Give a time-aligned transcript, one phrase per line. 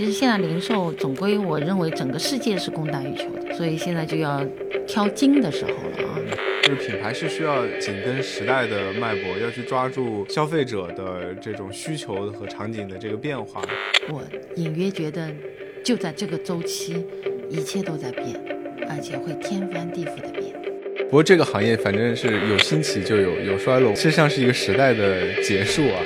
[0.00, 4.42] 其实现在零售总归我认为整个世界是供大于求的，所以现在就要
[4.86, 6.16] 挑精的时候了啊。
[6.62, 13.60] 就是品牌是需要紧跟时代的脉搏，要去抓住消费者的这种需求和场景的这个变化。
[14.08, 14.22] 我
[14.56, 15.30] 隐约觉得，
[15.84, 17.04] 就在这个周期，
[17.50, 18.28] 一切都在变，
[18.88, 20.50] 而且会天翻地覆的变。
[21.10, 26.00] 不过这个行业反正是有兴起就有有衰落，实像是一个时代的结束啊。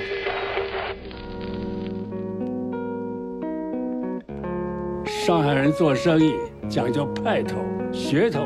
[5.25, 6.35] 上海人做生意
[6.69, 7.57] 讲究派头、
[7.91, 8.45] 噱头、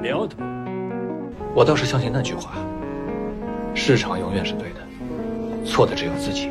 [0.00, 0.36] 苗头。
[1.56, 2.52] 我倒是相信那句话：
[3.74, 6.50] 市场永远是对的，错的只有自己。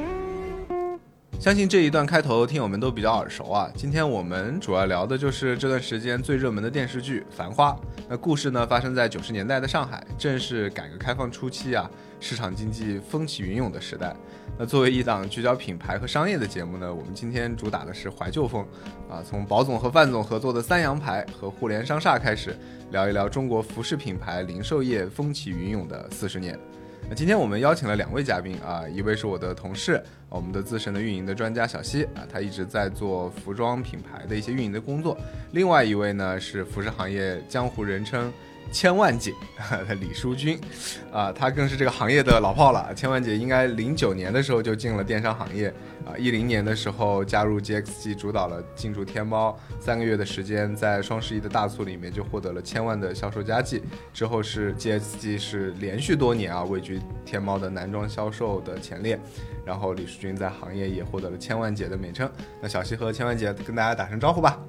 [1.39, 3.71] 相信这一段开头听友们都比较耳熟啊。
[3.73, 7.71] 今天我们主要聊的就是这段时间最热门的电视剧《繁花》。
[8.09, 11.89] 那故事呢，发生在九十年代的上海，正是改革开放初期啊，
[12.19, 14.13] 市场经济风起云涌的时代。
[14.57, 18.61] 那作为一档聚焦品牌和商业的节目呢，我们今天主打的是怀旧风，
[19.09, 22.53] 啊，从宝总和范总合作的三洋牌和互联商厦开始，
[22.91, 26.59] 聊一聊中国服饰品牌零售业风起云涌的四十年。
[27.07, 35.17] 那今天我们邀请了两位嘉宾啊，一位是我的同事，我们的资深的运营的专家小西啊，他一直在做服装品牌的一些运营的工作，
[35.51, 38.31] 另外一位呢是服饰行业江湖人称。
[38.71, 39.33] 千万姐，
[39.99, 40.59] 李淑君，
[41.11, 42.93] 啊，她更是这个行业的老炮了。
[42.93, 45.73] 千万姐应该零九年的时候就进了电商行业，
[46.05, 53.81] 啊，一零年的时候加入 GXG，主导了进驻天猫，三个月的时间，在双十一的大促里面就获得了千万的销售佳绩。
[54.13, 59.19] 之后是 GXG 是连续多年啊位居天猫的男装销售的前列，
[59.65, 62.29] 然后李淑君在行业也获得了千万姐的美称。
[62.61, 64.59] 那小西和千万姐跟大家打声招呼吧。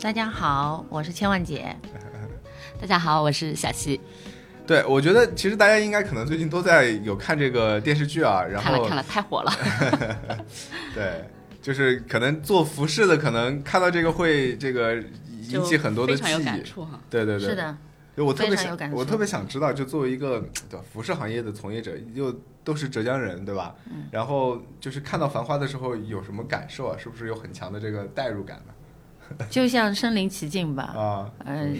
[0.00, 1.76] 大家好，我是千万姐。
[2.80, 4.00] 大家好，我是小溪。
[4.66, 9.52] 对，我觉得其实大家应该可能最近都在有看这个电视剧啊，然后看了看了，太火了。
[10.94, 11.26] 对，
[11.60, 14.96] 就是可能做服饰的，可能看到这个会这个
[15.48, 16.62] 引起很多的记忆。
[17.10, 17.76] 对对对，是的。
[18.16, 23.74] 我特别想，我特别想知道，就作为一个对服饰行业的从业者，又都是浙江人，对吧？
[23.90, 24.04] 嗯。
[24.10, 26.96] 然后就是看到《繁花》的时候有什么感受啊？
[26.98, 29.44] 是不是有很强的这个代入感呢？
[29.50, 30.82] 就像身临其境吧。
[30.82, 31.30] 啊。
[31.44, 31.76] 嗯。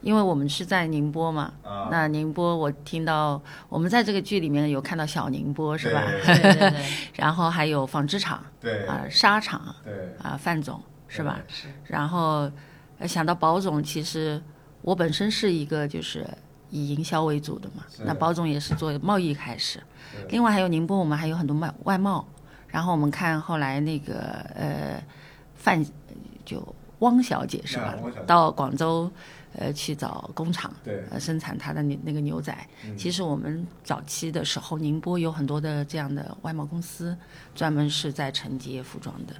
[0.00, 1.52] 因为我们是在宁波嘛，
[1.90, 6.02] 那宁波我听到我们在这个剧里面有看到小宁波是吧？
[6.24, 6.84] 对 对对。
[7.16, 9.92] 然后还有纺织厂，对啊，纱厂，对
[10.22, 11.40] 啊，范总是吧？
[11.48, 11.66] 是。
[11.84, 12.50] 然后
[13.06, 14.40] 想到宝总，其实
[14.82, 16.24] 我本身是一个就是
[16.70, 19.82] 以营销为主的嘛，那宝总也是做贸易开始。
[20.28, 22.24] 另外还有宁波，我们还有很多外外贸。
[22.68, 24.14] 然后我们看后来那个
[24.54, 25.02] 呃
[25.54, 25.84] 范
[26.44, 26.62] 就
[26.98, 27.94] 汪小姐是吧？
[28.26, 29.10] 到广州。
[29.56, 32.56] 呃，去找工厂，对，呃，生产他的那那个牛仔。
[32.96, 37.16] 其实我们早期的时候，宁波有很多的这样的外贸公司，
[37.54, 39.34] 专门是在承接服装的，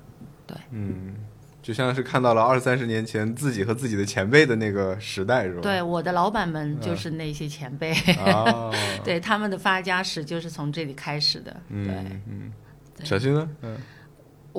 [0.47, 0.57] 对。
[0.71, 1.15] 嗯，
[1.63, 5.61] 就像是看到了二三十年前自己和自己的前辈的那个时代，是吧？
[5.61, 7.95] 对，我的老板们就是那些前辈，
[9.05, 11.53] 对他们的发家史就是从这里开始的。
[11.69, 11.95] 对，
[12.27, 12.51] 嗯，
[13.05, 13.49] 小新呢？
[13.63, 13.77] 嗯。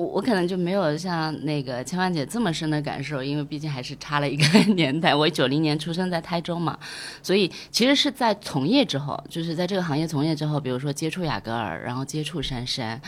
[0.00, 4.44] 我可能就没有像那个千万姐这么深的感受，因为毕竟还是差了一个
[4.74, 5.14] 年代。
[5.14, 6.78] 我九零年出生在台州嘛，
[7.22, 13.00] 所以其实是在从业之后，就是在这个行业从业之后，比如说接触雅戈尔，然后接触杉杉。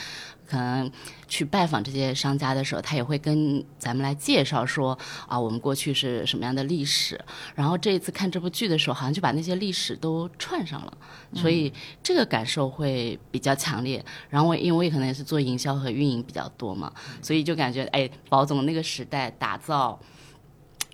[0.46, 0.90] 可能
[1.26, 7.18] 去拜访这些商家的时候，他也会跟咱们来介绍说啊，我们过去是什么样的历史。
[7.54, 10.92] 然后这一次看这部剧的时候，好像就把那些历史都串上了，
[11.34, 11.72] 所以
[12.02, 14.04] 这个感受会比较强烈。
[14.28, 16.92] 然后我因为我可能也是做营销和运营比较多嘛，
[17.22, 19.98] 所以就感觉哎，宝总那个时代打造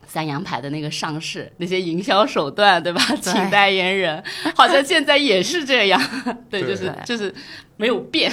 [0.06, 3.02] 三洋牌的那个上市，那些营销手段，对吧？
[3.20, 4.22] 请代言人，
[4.54, 6.00] 好像现在也是这样。
[6.48, 7.34] 对，就是就是
[7.76, 8.32] 没有变。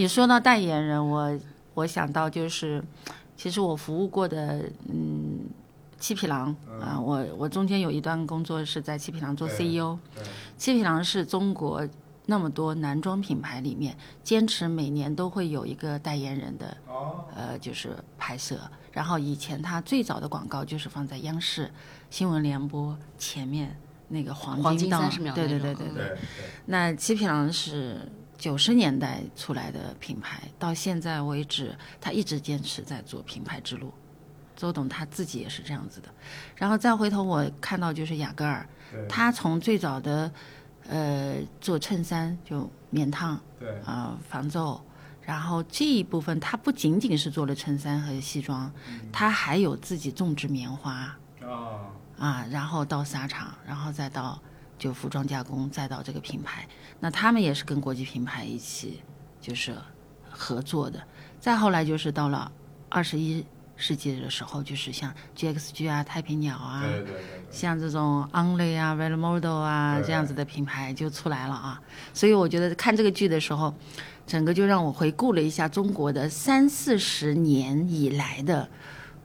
[0.00, 1.38] 你说到代言人，我
[1.74, 2.82] 我想到就是，
[3.36, 5.40] 其实我服务过的，嗯，
[5.98, 9.98] 七匹狼啊，我我中间有一段工作是在七匹狼做 CEO，
[10.56, 11.86] 七匹狼是中国
[12.24, 13.94] 那么多男装品牌里面
[14.24, 16.74] 坚持每年都会有一个代言人的，
[17.36, 18.58] 呃，就是拍摄，
[18.92, 21.70] 然后以前他最早的广告就是放在央视
[22.08, 23.76] 新闻联播前面
[24.08, 26.16] 那个黄金档，对对对对对，
[26.64, 28.10] 那七匹狼是。
[28.40, 33.92] 九十年代出来的品牌，到现在为止，他一直坚持在做品牌之路。
[34.56, 36.08] 周董他自己也是这样子的。
[36.56, 38.66] 然后再回头我看到就是雅戈尔，
[39.10, 40.32] 他从最早的
[40.88, 44.80] 呃做衬衫就棉烫，对啊防皱，
[45.20, 48.72] 然后这一部分他不仅仅是做了衬衫和西装，
[49.12, 51.18] 他还有自己种植棉花啊
[52.18, 54.40] 啊，然后到纱厂，然后再到。
[54.80, 56.66] 就服装加工，再到这个品牌，
[57.00, 59.02] 那他们也是跟国际品牌一起
[59.38, 59.76] 就是
[60.30, 60.98] 合作的。
[61.38, 62.50] 再后来就是到了
[62.88, 63.44] 二十一
[63.76, 71.80] 世纪的时候，就是像 GXG 啊、太平鸟啊，对对对对，像这种 Only 啊、Red Model 啊这样子的品牌就出来了啊。
[72.14, 73.74] 所以我觉得看这个剧的时候，
[74.26, 78.66] 整个就让我回顾了一下中国的三四十年以来的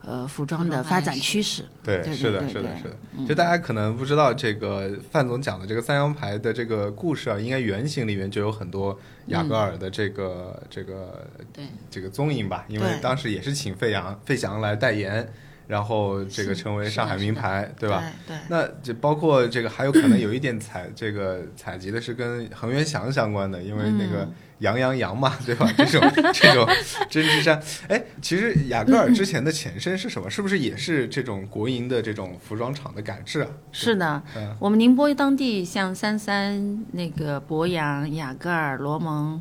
[0.06, 1.64] 呃服装的发展趋势。
[1.82, 3.26] 对，对是的，是的，是的。
[3.26, 11.64] 就大家可能不知道，这个范总讲的这个三羊牌的这个故事啊，应该原型里面就有很多雅戈尔的这个、这个对。
[11.90, 15.26] 这个踪影吧，因为当时也是请费翔费翔来代言，
[15.66, 18.04] 然后这个成为上海名牌，对吧？
[18.26, 18.40] 对对。
[18.48, 24.28] 那就包括这个还有可能有一点采这个采集的是跟恒源祥相关的，因为那个
[24.60, 25.70] 羊羊羊嘛，对吧？
[25.76, 26.00] 这种
[26.32, 26.66] 这种
[27.10, 30.30] 针织衫，哎，其实雅戈尔之前的前身是什么？
[30.30, 33.48] 是不是也是这种国营的这种服装厂的改制啊？
[33.72, 39.40] 是的，嗯我们宁波当地像三三、那个博洋、雅戈尔、罗蒙，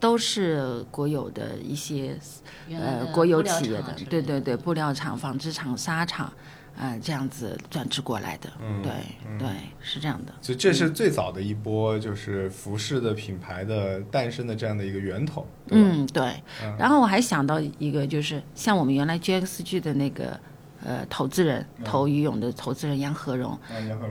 [0.00, 2.18] 都是国有的一些
[2.70, 6.32] 呃国有企业的对对对，布料厂、纺织厂、纱厂，
[6.78, 8.92] 呃，这样子转制过来的，嗯对
[9.38, 9.48] 对，
[9.80, 10.32] 是这样的。
[10.42, 15.78] 所以这是最早的一波，就是服饰的品牌的诞生的这样的一个源头，对？
[15.78, 16.34] 嗯，对。
[16.78, 20.38] 然后我还想到一个，就是像我们原来 GXG 的那个
[20.84, 23.58] 呃投资人，投于勇的投资人杨和荣，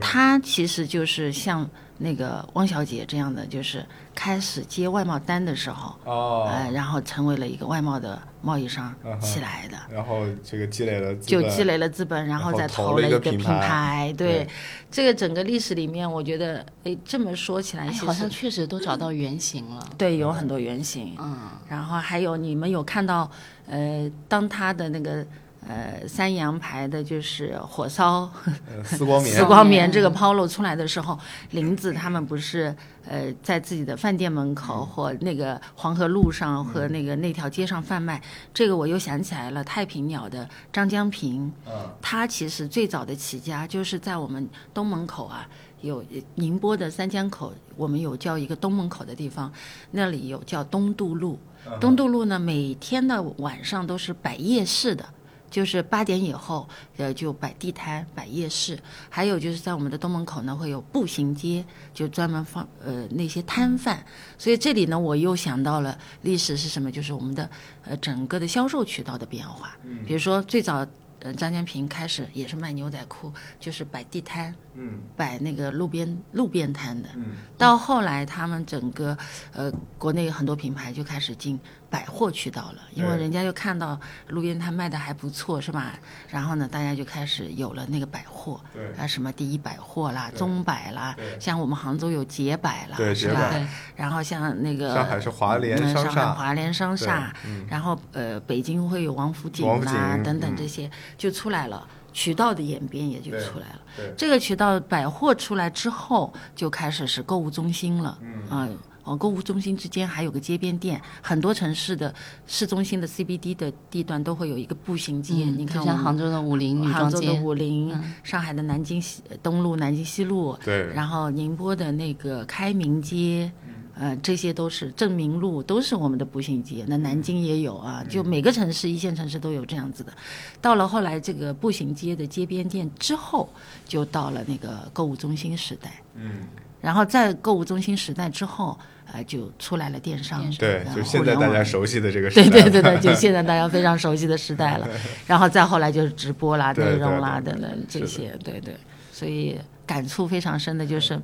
[0.00, 1.68] 他其实就是像
[1.98, 3.84] 那个汪小姐这样的，就是
[4.14, 9.76] 开始接外贸单的时候，哦，呃，然后成为了一个外贸的贸易商起来的。
[9.90, 14.14] 然后这个积累了就积累了资本，然然后后再投了一个品品牌牌。
[14.16, 14.48] 对对，
[14.90, 19.88] 这个整个历史里面，我觉得，哎，这么说起来，哎，好像确实都找到原型了。
[19.96, 21.16] 对有很多原型。
[21.18, 21.36] 嗯，
[21.68, 23.30] 然后还有你们有看到，
[23.66, 25.26] 呃，当他的那个
[25.68, 31.18] 呃三洋牌的，就是火烧呃丝光棉 丝光棉棉这个 polo 出来的时候，
[31.50, 32.74] 林子他们不是
[33.08, 38.22] 呃在自己的饭店门口或那个黄河路上和那个那条街上贩卖，
[38.54, 41.52] 这个我又想起来了，太平鸟的张江平，
[42.00, 45.48] 他其实最早的起家就是在我们东门口啊。
[45.82, 46.02] 有
[46.36, 49.52] 宁波的三江口，我们有叫一个东门口的地方，
[49.90, 51.38] 那里有叫东渡路。
[51.78, 55.06] 东渡路呢，每天的晚上都是摆夜市的，
[55.50, 58.78] 就是八点以后，呃，就摆地摊、摆夜市。
[59.08, 61.64] 还有就是在我们的东门口呢，会有步行街，
[61.94, 64.04] 就专门放呃那些摊贩。
[64.36, 67.48] 所以这里呢，我又想到了历史是什么，就是我们的
[67.84, 69.76] 呃整个的销售渠道的变化。
[70.06, 70.86] 比如说最早。
[71.20, 77.08] 呃，张建平开始也是卖牛仔裤，就是摆地摊，嗯摆那个路边路边摊的。
[77.16, 79.16] 嗯到后来，他们整个
[79.52, 83.98] 呃国内很多品牌就开始进百货渠道了，因为人家就看到
[84.28, 85.92] 路边摊卖的还不错，是吧？
[86.28, 93.52] 然后呢，大家就开始有了那个百货，对啊，什么第一百货啦、中百啦，像我们杭州有捷百啦，是吧
[93.94, 97.32] 然后像那个上海是华联商厦海华联商厦
[97.68, 101.86] 然后呃北京会有王府井啦等等嗯这些就出来了。
[102.12, 103.80] 渠道的演变也就出来了。
[104.16, 108.16] 这个渠道百货出来之后，就开始是购物中心了。
[108.22, 108.66] 嗯啊、
[109.06, 112.14] 哦，购物中心之间还有个街边店，很多城市的
[112.46, 115.32] 市中心的 CBD 的地段都会有一个步行街。
[115.34, 123.50] 嗯你看像杭州的武林女装杭州的，武林，上海的南京西东路、南京西路，对然后宁波的那个开明街。
[123.98, 126.84] 呃，这些都是正明路，都是我们的步行街。
[126.86, 130.12] 那南京也有啊，就每个城市一线城市都有这样子的。
[130.60, 133.48] 到了后来，这个步行街的街边店之后，
[133.86, 136.02] 就到了那个购物中心时代。
[136.14, 136.40] 嗯，
[136.86, 138.78] 然后在购物中心时代之后，
[139.12, 140.48] 呃，就出来了电商。
[140.52, 144.88] 对，就现在大家熟悉的这个时代，对对对对，就现在大家非常熟悉的时代了。
[145.26, 148.76] 然后再后来就是直播啦、内容啦等等这些，对对。
[149.10, 151.20] 所以感触非常深的就是，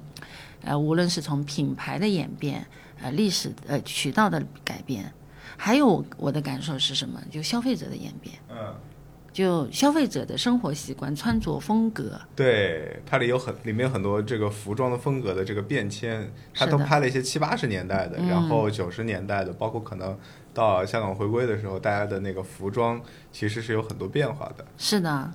[0.64, 2.66] 呃，无论是从品牌的演变，
[3.00, 5.12] 呃，历史呃渠道的改变，
[5.57, 7.23] 还有我的感受是什么？
[7.31, 8.75] 就消费者的演变，嗯，
[9.32, 20.18] 就消费者的生活习惯、穿着风格，对，它里有很里面有很多这个服装的风格的这个变迁，它都拍了一些七八十年代的，然后九十年代的，包括可能
[20.52, 23.00] 到香港回归的时候，大家的那个服装
[23.32, 24.64] 其实是有很多变化的。
[24.76, 25.32] 是的，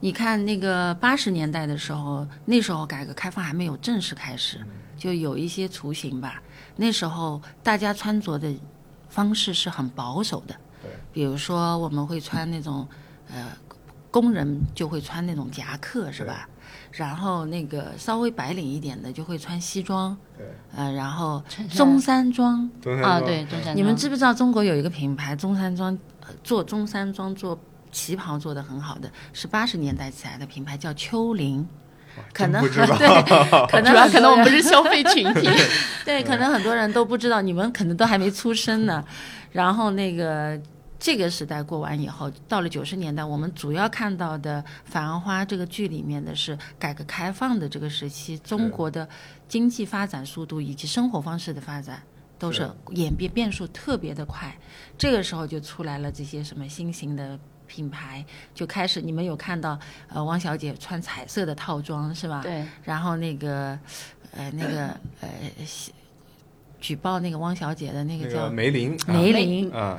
[0.00, 4.58] 你看那个八十年代的时候，那时候改革开放还没有正式开始，
[4.98, 6.42] 就有一些雏形吧。
[6.74, 8.52] 那时候大家穿着的
[9.08, 12.86] 方式是很保守的，对，比如说我们会穿那种
[13.30, 13.46] 呃，
[14.10, 16.48] 工人就会穿那种夹克，是吧？
[16.92, 23.24] 然后那个稍微白领一点的就会穿西装，对，呃，然后中山装，啊，中山装。
[23.24, 27.58] 对，中山你们知不知道中国有一个品牌中山装，呃做中山装做
[27.92, 31.66] 旗袍做的很好的，是八十年代起来的品牌，叫秋林。
[32.32, 32.96] 可能不知道。
[32.96, 33.06] 对，
[33.68, 35.50] 可能主要很多人可能我们不是消费群体，
[36.02, 39.04] 对，可能很多人都不知道，你们可能都还没出生呢。
[39.52, 40.58] 然后那个
[40.98, 49.08] 这个时代过完以后，到了九十年代，我们主要看到的《繁花》这个剧里面的是改革开放的这个时期，中国的
[49.48, 52.02] 经济发展速度以及生活方式的发展
[52.38, 54.56] 都是是演变变数特别的快。
[54.96, 58.24] 这个时候就出来了这些什么新型的品牌，
[58.54, 62.40] 就开始你们有看到呃汪小姐穿彩色的套装是吧？
[62.42, 63.78] 对，然后那个
[64.32, 64.86] 呃那个
[65.20, 65.28] 呃
[66.80, 69.72] 举报那个汪小姐的那那个个叫梅林，啊梅林。
[69.72, 69.98] 啊，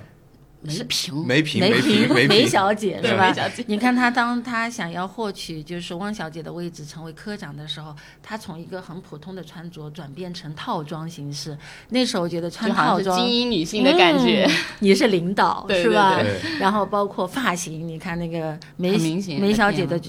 [0.59, 3.33] 梅萍，梅萍，梅小姐是吧？
[3.67, 11.57] 你看她当她想要获取就是汪小姐的位置，成为科长的时候，她从一个很普通的穿着转变成套装形式。
[11.89, 14.45] 那时候我觉得穿套装精英女性的感觉。
[14.49, 16.21] 嗯 你是领导是吧？
[16.21, 19.99] 对然后包括发型，你看那个梅很明显梅小姐的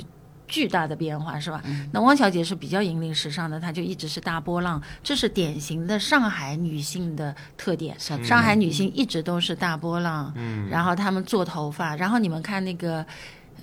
[0.49, 1.63] 巨大的变化是吧？
[1.67, 7.95] 嗯那汪小姐是比较引领时尚的，她就一直是大波浪，这是典型的上海女性的特点。
[7.99, 13.05] 上海女性一直都是大波浪，嗯，然后她们做头发，然后你们看那个。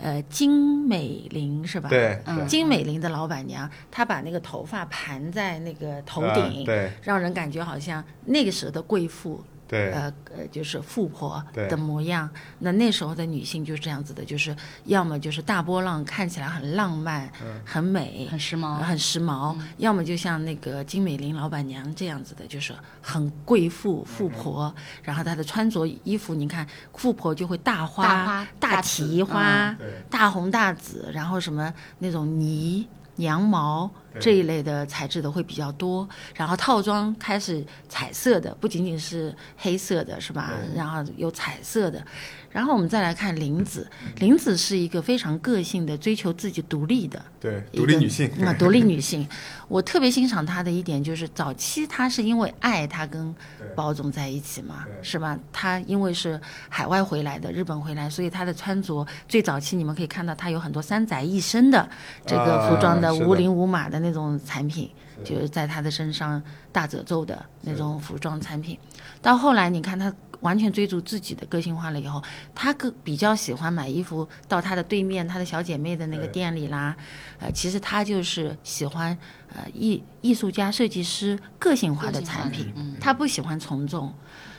[0.01, 1.87] 呃，金美玲是吧？
[1.87, 12.29] 对，嗯金美玲的老板娘，她把那个头发盘在那个头啊顶，对让人感觉好像那个时候的贵妇，对，呃呃，就是富婆的模样。
[12.59, 14.55] 那那时候的女性就是这样子的，就是
[14.85, 24.73] 要么就是大波浪，看起来很浪漫、嗯很美、很时髦，很时髦；要么就像那个金美玲老板娘这样子的，就是很贵妇、富婆。
[25.01, 36.07] 然后她的穿着衣服，你看富婆就会大花、大花大提花、对大红大紫，然后什么那种呢、羊毛对这一类的材质的会比较多。
[36.35, 40.51] 然后套装开始彩色的，不仅仅是黑色的，是吧？
[40.75, 42.03] 然后有彩色的。
[42.49, 43.85] 然后我们再来看林子，
[44.19, 47.21] 林子是一个非常个性的，追求自己独立的。
[47.41, 49.27] 对，独立女性，啊，独立女性，
[49.67, 53.35] 我特别欣赏她的一点就是，早期她是因为爱，她跟
[53.75, 55.37] 包总在一起嘛，是吧？
[55.51, 61.87] 她因为是海外回来的，日本回来，所以她的穿着最早期你们可以看到，她有很多三宅一生的
[62.25, 64.89] 这个服装的啊无领无码的那种产品，
[65.23, 68.77] 就是在他的身上大褶皱的那种服装产品。
[69.21, 72.21] 到后来，你看他完全追逐自己的个性化了以后，
[72.53, 76.95] 他个比较喜欢买衣服到他的对面他的小姐妹的那个店里啦，
[77.39, 79.17] 呃，其实他就是喜欢
[79.49, 82.95] 呃艺艺术家、设计师个性化的产品，嗯。
[83.01, 84.13] 她不喜欢从众。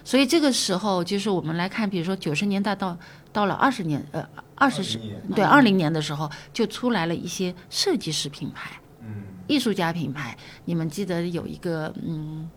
[0.05, 2.97] 所以这个时候，就是我们来看，比如说九十年代到
[3.33, 4.25] 到了二十年，呃，
[4.55, 5.01] 二十十
[5.35, 8.86] 对二零年的时候，就出来了一些设计师品牌、嗯，
[9.47, 10.37] 艺术家品牌。
[10.65, 12.49] 你们记得有一个嗯，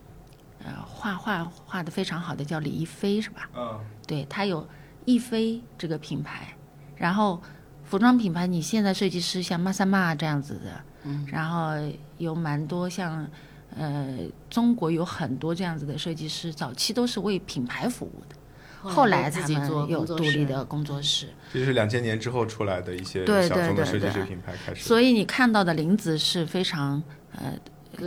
[0.63, 3.49] 呃，画画画的非常好的叫李一飞是吧？
[3.55, 4.67] 嗯，对，他有
[5.05, 6.55] 一飞这个品牌，
[6.95, 7.41] 然后
[7.83, 11.71] 服装品牌，你现在设计师像玛莎玛这样子的，嗯，然后
[12.17, 13.25] 有蛮多像，
[13.75, 14.19] 呃，
[14.49, 18.35] 中国有很多这样子的设计师，早期都是为品牌服务的，
[18.81, 27.01] 后来他自己做们有独立的工作室，这是两千年之后出来的一些小对对对众的设计师品牌开始，所以你看到的林子是非常
[27.33, 27.53] 呃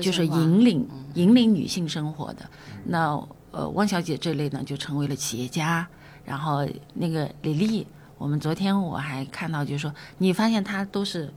[0.00, 2.48] 就是引领引领女性生活的。
[2.84, 5.86] 那呃，汪小姐这类呢，就成为了企业家。
[6.24, 7.84] 然后那个李丽，
[8.16, 11.28] 我们昨天我还看到，就是说，你发现她都是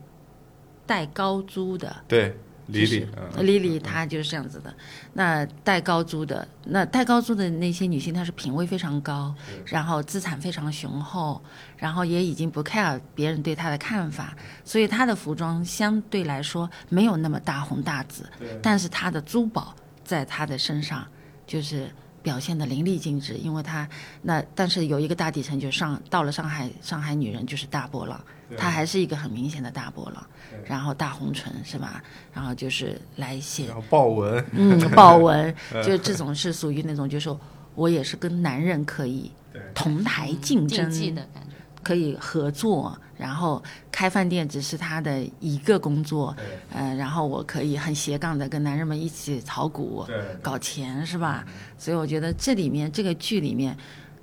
[0.86, 3.07] 带高租的，对，李李，
[3.41, 4.74] 李李，她就是这样子的。
[5.13, 9.34] 那戴高珠的，那戴高珠的那些女性，她是品味非常高，
[9.65, 11.41] 然后资产非常雄厚，
[11.77, 18.29] 然后也已经不 care 别人对她的看法，所以她的服装相对来说没有那么大红大紫，
[18.62, 21.07] 但是她的珠宝在她的身上
[21.45, 21.89] 就是。
[22.25, 23.88] 表现的淋漓尽致，因为她
[24.24, 28.19] 那但是有一个大底层，就上到了上海，上海女人就是大波浪，
[28.57, 30.25] 她还是一个很明显的大波浪，
[30.67, 32.03] 然后大红唇是吧？
[32.34, 35.53] 然后就是来写然后豹纹，嗯， 豹纹，
[35.86, 37.36] 就这种是属于那种，就是
[37.75, 39.31] 我也是跟男人可以
[39.74, 41.55] 同台竞争，竞技的感觉。
[41.84, 46.36] 可以合作，然后开饭店只是他的一个工作，
[46.74, 50.03] 呃，然后我可以很斜杠的跟男人们一起炒股、
[50.41, 51.45] 搞钱，是吧？
[51.77, 53.77] 所以我觉得这里面这个剧里面，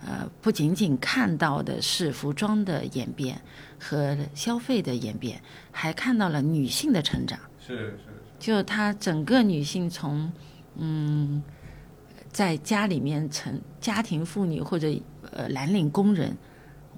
[0.05, 3.41] 呃，不仅仅看到的是服装的演变
[3.83, 7.37] 和消费的演变，还看到了女性的成长。
[7.59, 7.99] 是是
[8.39, 10.31] 就她整个女性从
[10.77, 11.43] 嗯，
[12.31, 14.89] 在家里面成家庭妇女或者
[15.33, 16.37] 呃蓝领工人，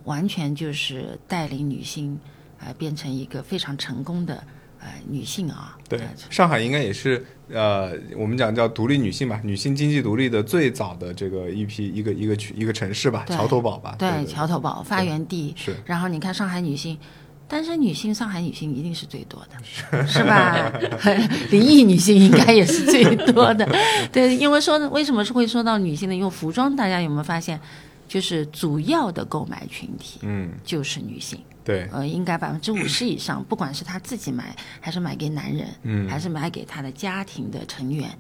[0.04, 2.18] 完全就是带领女性
[2.58, 4.44] 呃变成一个非常成功的
[4.84, 5.76] 呃女性啊。
[5.88, 15.52] 对呃，上海应该也是呃，我们讲叫独立女性吧，女性经济独立的最早的这个一批一个一个区一个城市吧，桥头堡吧，对桥头堡发源地。
[15.56, 16.98] 是然后你看上海女性，
[17.46, 20.72] 单身女性，上海女性一定是最多的，是吧？
[21.50, 23.68] 离异女性应该也是最多的。
[24.12, 26.14] 对，因为说呢，为什么是会说到女性呢？
[26.14, 27.60] 因为服装，大家有没有发现？
[28.06, 38.11] 就是主要的购买群体嗯，就是女性，对，呃，应该百分之五十以上，不管是他自己买，还是买给男人，嗯还是买给他的家庭的成员，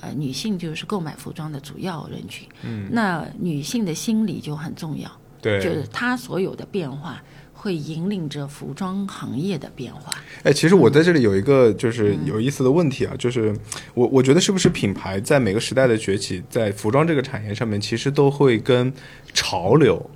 [0.00, 2.46] 呃，女性就是购买服装的主要人群。
[2.62, 7.22] 嗯，那女性的心理就很重要，对，就是她所有的变化
[7.54, 10.12] 会引领着服装行业的变化。
[10.42, 13.54] 哎，其实我在这里有一个就是有意思的问题啊，就是
[13.94, 18.92] 我我觉得是不是品牌在每个时代的崛起，在服装这个产业上面，其实都会跟
[19.32, 20.10] 潮流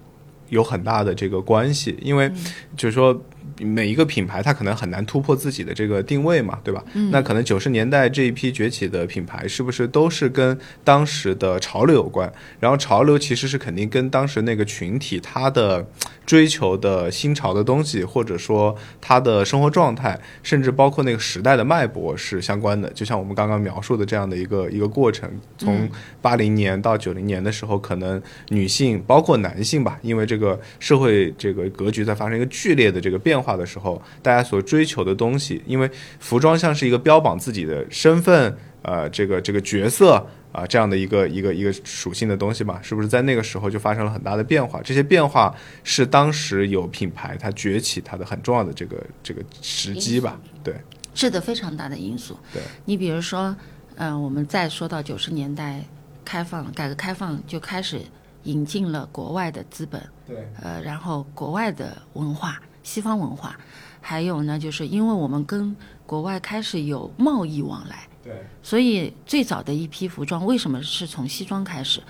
[0.55, 2.31] 有很大的这个关系，因为
[2.77, 3.21] 就是说。
[3.61, 6.85] 每一个品牌，它可能很难突破自己的这个定位嘛，对吧？
[7.11, 12.33] 那可能九十年代这一批崛起的品牌，是不是都是跟当时的潮流有关？
[12.59, 15.87] 然后潮流其实是肯定跟当时那个群体他的
[16.27, 22.91] 追求的新潮的东西，或者说他的生活状态，甚至包括那个时代的脉搏是相关的。
[22.91, 25.89] 就像我们刚刚描述的这样的一个一个过程，从
[26.21, 40.25] 八零年到九零年的时候，可能女性包括男性吧，因为这个社会这个格局在发生一个剧烈的这个变化的时候，大家所追求的东西，因为服装像是一个标榜自己的身份，呃，这个这个角色。
[40.55, 44.81] 啊，这样的一个一个一个属性的东西嘛，是不是在那个时候就发生了很大的变化？
[44.83, 50.41] 这些变化是当时有品牌它崛起它的很重要的这个这个时机吧？
[50.63, 50.73] 对，
[51.13, 52.39] 是的，非常大的因素。
[52.53, 53.57] 对，你比如说，
[53.97, 55.83] 嗯、我们再说到九十年代
[56.25, 58.01] 开放，改革开放就开始
[58.45, 63.57] 引进了国外的资本，对，呃，然后国外的文化，西方文化，
[64.01, 65.75] 还有呢，就是因为我们跟
[66.07, 72.01] 国外开始有贸易往来，对，所以最早的一批服装为什么是从西装开始？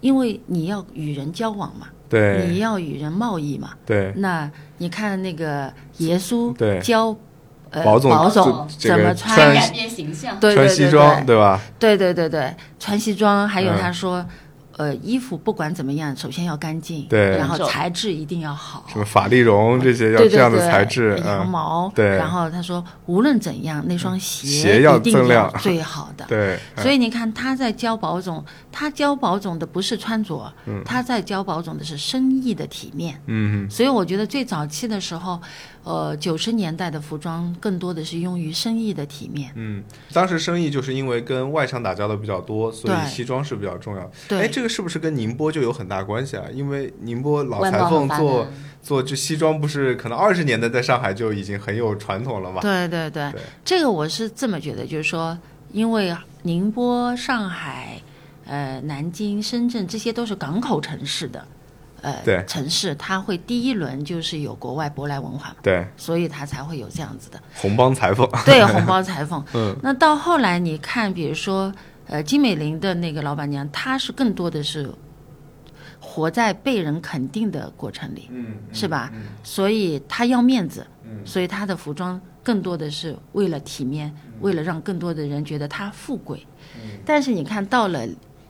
[0.00, 3.70] 因为你要与人交往嘛，对你，要与人贸易嘛。
[3.84, 4.48] 对，那
[4.78, 7.14] 你看那个耶稣对教
[7.70, 10.38] 呃保总怎么穿改变形象。
[10.38, 11.60] 对对对穿西装对对吧？
[11.80, 14.24] 对对对对，穿西装，还有嗯他说，
[14.78, 17.36] 呃，衣服不管怎么样，首先要干净，对。
[17.36, 22.16] 然后材质一定要好，什么法丽绒这些要这样的对材质，羊嗯，毛，对。
[22.16, 25.52] 然后他说，无论怎样，那双鞋要一定锃亮。
[25.58, 26.24] 最好的。
[26.30, 30.50] 对，所以你看，他在教保总，他教保总的不是穿着，
[30.84, 33.20] 他在教保总的是生意的体面。
[33.26, 35.40] 嗯所以我觉得最早期的时候，
[35.88, 39.50] 呃，九十年代的服装更多的是用于生意的体面。
[39.54, 44.10] 嗯，当时生意就是因为跟外商打交道比较多，所以西装是比较重要。
[44.28, 46.44] 对哎，这个是不是跟宁波就有很大关系啊？
[46.52, 48.46] 因为宁波老裁缝做
[48.82, 52.60] 做这西装，不是可能二十年代在上海就已经很有传统了嘛？
[52.60, 55.38] 对对对，对这个我是这么觉得，就是说，
[55.72, 57.98] 因为宁波、上海、
[58.44, 61.48] 呃南京、深圳这些都是港口城市的，
[62.02, 67.40] 呃对城市，它会第一轮就是有国外舶来文化，对，所以它才会有这样子的。
[67.54, 69.44] 红帮裁缝， 对，红帮裁缝。
[69.54, 71.72] 嗯，那到后来你看，比如说，
[72.06, 74.90] 呃，金美玲的那个老板娘，她是更多的是
[76.00, 79.12] 活在被人肯定的过程里，嗯，是吧？
[79.42, 86.46] 所以她要面子，嗯所以她的服装更多的是为了体面，为了让更多的人觉得她富贵。
[86.76, 88.06] 嗯但是你看到了，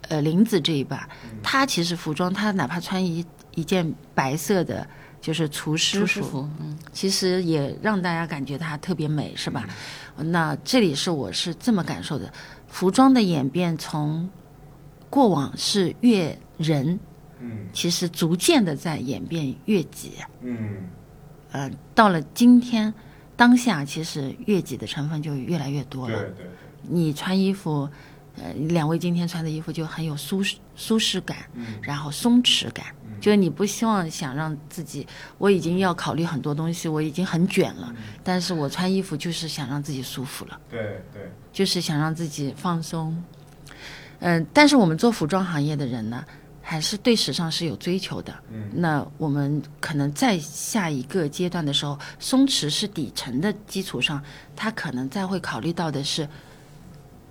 [0.09, 1.09] 呃，林子这一把，
[1.43, 4.87] 她其实服装，她哪怕穿一一件白色的。
[5.21, 9.69] 就是厨师服，嗯，其实也让大家感觉它特别美，是吧？
[10.17, 12.33] 那这里是我是这么感受的，
[12.69, 14.31] 服装的演变从
[15.11, 17.01] 过往是越人，
[17.41, 17.67] 嗯。
[17.73, 20.89] 其实逐渐的在演变越己，嗯。
[21.51, 22.95] 呃，到了今天
[23.35, 26.17] 当下，其实越己的成分就越来越多了。
[26.31, 26.47] 对，
[26.83, 27.91] 你穿衣服，
[28.37, 31.39] 呃，两位今天穿的衣服就很有舒适舒适感，
[31.83, 32.87] 然后松弛感，
[33.21, 35.07] 就是你不希望想让自己，
[35.39, 43.17] 我已经要考虑很多东西，我已经很卷了，但是我穿衣服就是想让自己舒服了，对对，就是想让自己放松。
[44.21, 46.25] 嗯、但是我们做服装行业的人呢，
[46.61, 48.35] 还是对时尚是有追求的。
[48.51, 54.21] 嗯，那我们可能在下一个阶段的时候，松弛是底层的基础上，
[54.57, 56.29] 他可能再会考虑到的是，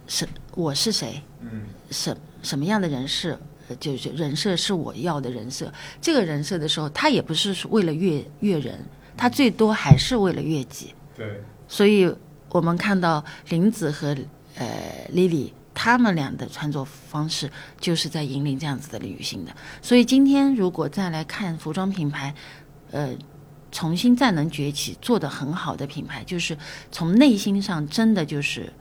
[0.07, 3.37] 是我是谁，嗯什什么样的人设，呃
[3.75, 5.71] 就是人设是我要的人设。
[6.01, 8.79] 这个人设的时候，他也不是为了悦悦人，
[9.15, 10.93] 他最多还是为了悦己。
[11.15, 12.13] 对，所以
[12.49, 14.15] 我们看到林子和
[14.55, 14.67] 呃
[15.13, 19.55] Lily 他们俩的穿着方式，就是在引领这样子的女性的。
[19.81, 22.33] 所以今天如果再来看服装品牌，
[22.91, 23.09] 呃，
[23.71, 26.57] 重新再能崛起，做得很好的品牌，就是
[26.91, 28.71] 从内心上真的就是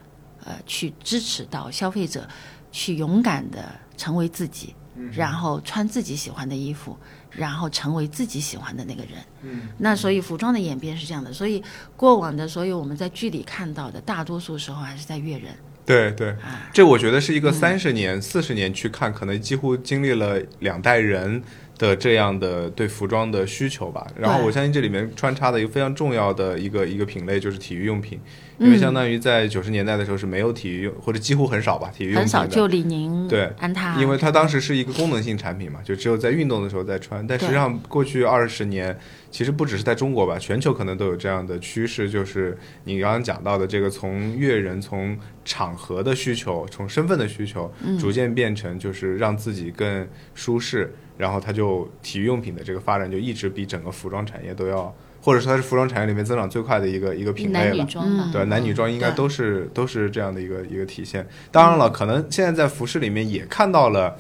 [0.45, 2.27] 呃去支持到消费者，
[2.71, 4.75] 去勇敢的成为自己，
[5.13, 6.97] 然后穿自己喜欢的衣服，
[7.31, 9.13] 然后成为自己喜欢的那个人。
[9.43, 11.63] 嗯那所以服装的演变是这样的，所以
[11.97, 15.53] 过往的所有我们在剧里看到的，大多数时候还是在阅人。
[15.85, 16.35] 对对，
[16.73, 21.41] 这我觉得是一个三十年、四十年去看，可能几乎经历了两代人
[21.79, 24.05] 的这样的对服装的需求吧。
[24.19, 28.21] 然后我相信这里面穿插的一个非常重要的一个一个品类就是体育用品，
[28.59, 32.21] 因为相当于在九十年代的时候是没有体育用或者几乎很少吧体育用品的。
[32.21, 37.27] 很少就李宁、对安踏，因为它当时是一个功能性产品嘛，就只有在运动的时候在穿。
[37.27, 38.99] 但实际上，过去二十年，
[39.31, 54.95] 其实不只是在中国吧，全球可能都有这样的趋势，就是你刚刚讲到的这个从阅人、从场合的需求、从身份的需求，逐渐变成就是让自己更舒适，然后它就体育用品的这个发展就一直比整个服装产业都要，
[55.27, 57.85] 或者说它是服装产业里面增长最快的一个一个品类男女了。
[57.87, 61.27] 装吧，对，男女装应该都是都是这样的一个一个体现。
[61.51, 64.17] 当然了，可能现在在服饰里面也看到了，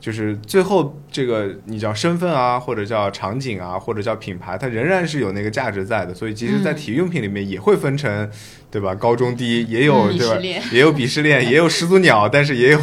[0.00, 6.14] 就是最后这个你叫身份啊，或者叫场景啊，或者叫品牌，它仍然是有那个价值在的。
[6.14, 8.30] 所以，其实，在体育用品里面也会分成，
[8.70, 8.94] 对吧？
[8.94, 10.36] 高中低也有嗯对吧？
[10.70, 12.80] 也有鄙视链，也有始祖鸟，但是也有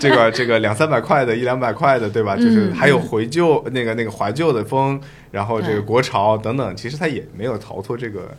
[0.00, 2.36] 这个这个两三百块的，一两百块的，对吧？
[2.36, 5.00] 就是还有怀旧那个那个怀旧的风，
[5.32, 8.32] 然后这个国潮等等，其实它也没有逃脱这个。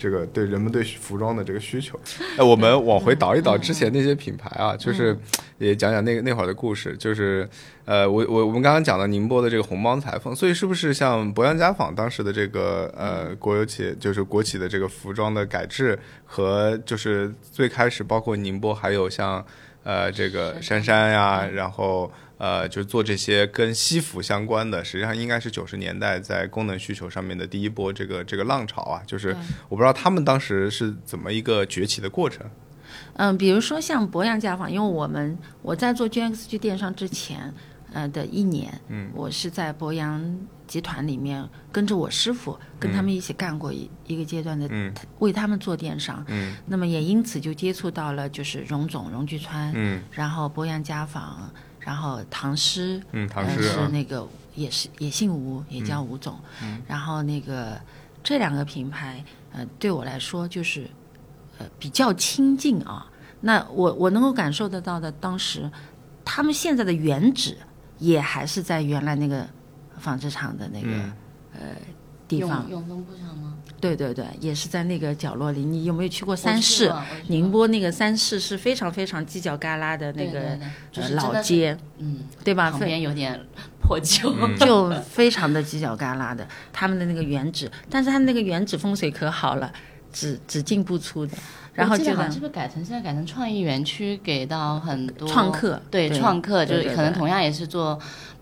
[0.00, 2.00] 这个对人们对服装的这个需求，
[2.38, 5.14] 哎，我们往回倒一倒之前那些品牌啊，就是
[5.58, 7.46] 也讲讲那个那会儿的故事，就是
[7.84, 19.44] 呃，我我我们刚刚讲到宁波的这个红帮裁缝，所以是不是像博洋家纺当时的这个呃国有企业，就是国企的这个服装的改制和就是最开始包括宁波还有像
[19.84, 22.10] 呃这个杉杉呀，然后。
[22.40, 29.02] 呃，就是做这些跟西服相关的，实际上应该是九十年代在功能需求上面的第一波这个这个浪潮啊。
[29.06, 29.36] 就是
[29.68, 32.46] 我不知道他们当时是怎么一个崛起的过程。
[33.16, 37.52] 嗯，比如说像博洋家纺，因为我们我在做 GXG 电商之前，
[37.92, 44.90] 呃的一年，嗯，我是在博洋集团里面跟着我师傅，跟他们一起干过一、一个阶段的，嗯。
[45.18, 46.56] 为他们做电商，嗯。
[46.66, 50.02] 那么也因此就接触到了就是荣总、荣聚川，嗯。
[50.10, 51.52] 然后博洋家纺，
[51.90, 54.24] 然后唐诗，嗯，唐呃诗啊，是那个
[54.54, 56.38] 也是也姓吴，也叫吴总。
[56.86, 57.80] 然后那个
[58.22, 60.88] 这两个品牌，呃，对我来说就是
[61.58, 63.10] 呃比较亲近啊。
[63.40, 65.68] 那我我能够感受得到的，当时
[66.24, 67.58] 他们现在的原址
[67.98, 69.44] 也还是在原来那个
[69.98, 71.12] 纺织厂的那个、嗯
[71.54, 71.60] 呃
[72.28, 72.78] 地方永。
[72.78, 73.49] 永丰布厂吗？
[73.80, 75.64] 对对对，也是在那个角落里。
[75.64, 76.92] 你有没有去过三市
[77.28, 80.58] 宁波那个三市是非常非常犄角旮旯的那个
[81.14, 82.70] 老街，嗯，对吧？
[82.70, 83.40] 旁边有点
[83.80, 89.72] 破旧， 就非常的犄角旮旯的，他们的那个原址，但是他那个原址风水可好了，
[90.12, 91.32] 只只进不出的，
[91.72, 97.98] 然后就是不是改成现在改成创意园区，给到很多创客对对创客，就是可能同样也是做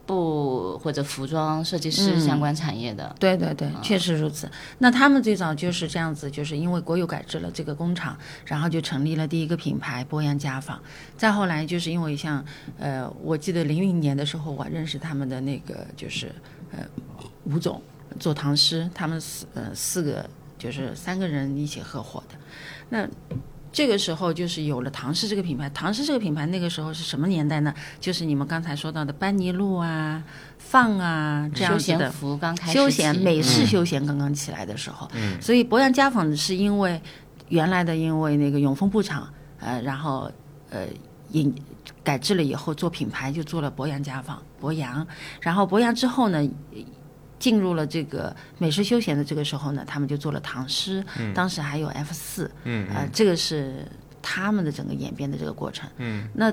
[0.08, 3.14] 布或者服装设计师嗯相关产业的。
[3.20, 4.50] 对对对，确实如此。
[4.78, 8.16] 那他们最早就是这样子，就是因为国有改制了这个工厂，
[8.46, 10.80] 然后就成立了第一个品牌博洋家纺。
[11.16, 12.42] 再后来就是因为像
[12.78, 16.32] 呃，我记得零零年的时候，我认识他们的那个就是
[16.72, 16.78] 呃
[17.44, 17.82] 吴总
[18.18, 22.34] 做唐诗，他们四呃四个就是三个人一起合伙的。
[22.88, 23.06] 那
[23.78, 25.70] 这个时候就是有了唐诗这个品牌。
[25.70, 27.72] 唐诗这个品牌那个时候是什么年代呢？
[28.00, 30.20] 就是你们刚才说到的班尼路啊、
[30.58, 37.00] 放啊这样休子的闲服刚开始休闲美式休闲刚刚起来的时候，嗯所以博洋家纺是因为
[37.50, 40.28] 原来的因为那个永丰布厂，呃，然后
[40.70, 40.80] 呃
[41.30, 41.54] 引
[42.02, 45.06] 改制了以后做品牌就做了博洋家纺，博洋，
[45.40, 46.50] 然后博洋之后呢。
[47.38, 53.86] 进入了这个美食休闲的这个时候呢，他们就做了唐诗，当时还有 F 四，嗯呃，这个是
[54.20, 55.88] 他们的整个演变的这个过程。
[55.96, 56.52] 嗯，那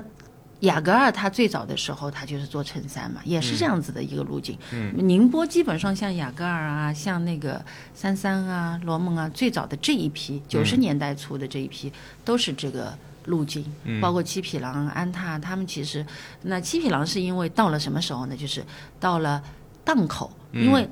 [0.60, 4.58] 雅戈尔他最早的时候，他就是做衬衫嘛，也是这样子的一个路径。
[4.72, 11.92] 嗯，宁波基本上像雅戈尔啊，像那个三三啊、罗蒙啊，最早的这一批九十年代初的这一批，
[12.24, 12.96] 都是这个。
[13.26, 13.64] 路径，
[14.00, 16.06] 包括七匹狼、安踏，他们其实，
[16.42, 18.36] 那七匹狼是因为到了什么时候呢？
[18.36, 18.64] 就是
[19.00, 19.42] 到了
[19.86, 20.86] 档口，因为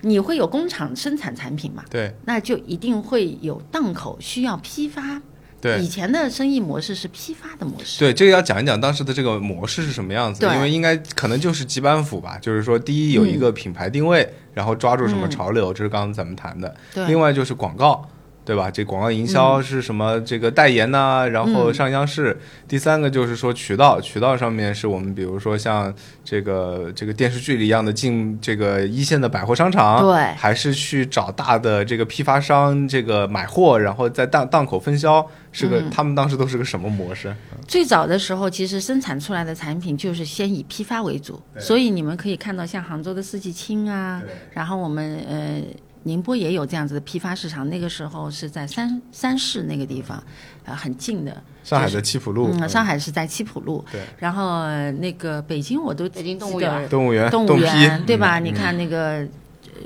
[0.00, 5.20] 你会有工厂生产产品嘛，对那就一定会有档口需要批发。
[5.60, 7.98] 对以前的生意模式是批发的模式。
[7.98, 16.72] 对，这个要讲一讲当时的这个模式是什么样子因为应该可能就是几板斧吧，就是说第一有一个品牌定位，然后抓住什么潮流，这是刚刚咱们谈的。
[16.94, 18.08] 对另外就是广告。
[18.48, 18.70] 对吧？
[18.70, 20.18] 这广告营销是什么？
[20.22, 22.34] 这个代言呐、然后上央视。
[22.66, 25.92] 第三个就是说渠道，渠道上面是我们比如说像
[26.24, 37.30] 这个这个电视剧里一样的进这个一线的百货商场，对还是去找大的这个批发商这个买货，然后在档档口分销，是个、他们当时都是个什么模式？
[37.66, 45.60] 最早的时候，其实生产出来的产品就是先以批发为主，所以你们可以看到像杭州的四季青啊，然后我们呃
[46.04, 50.22] 宁波也有这样子的批发市场，那个时候是在三三市那个地方，
[50.64, 51.42] 呃，很近的。
[51.64, 53.84] 上海的七浦路，嗯，上海是在七浦路。
[53.92, 54.00] 对。
[54.18, 58.38] 然后呃那个北京我都北京动物园动物园，动物园对吧？
[58.38, 59.26] 嗯你看那个，
[59.66, 59.82] 呃，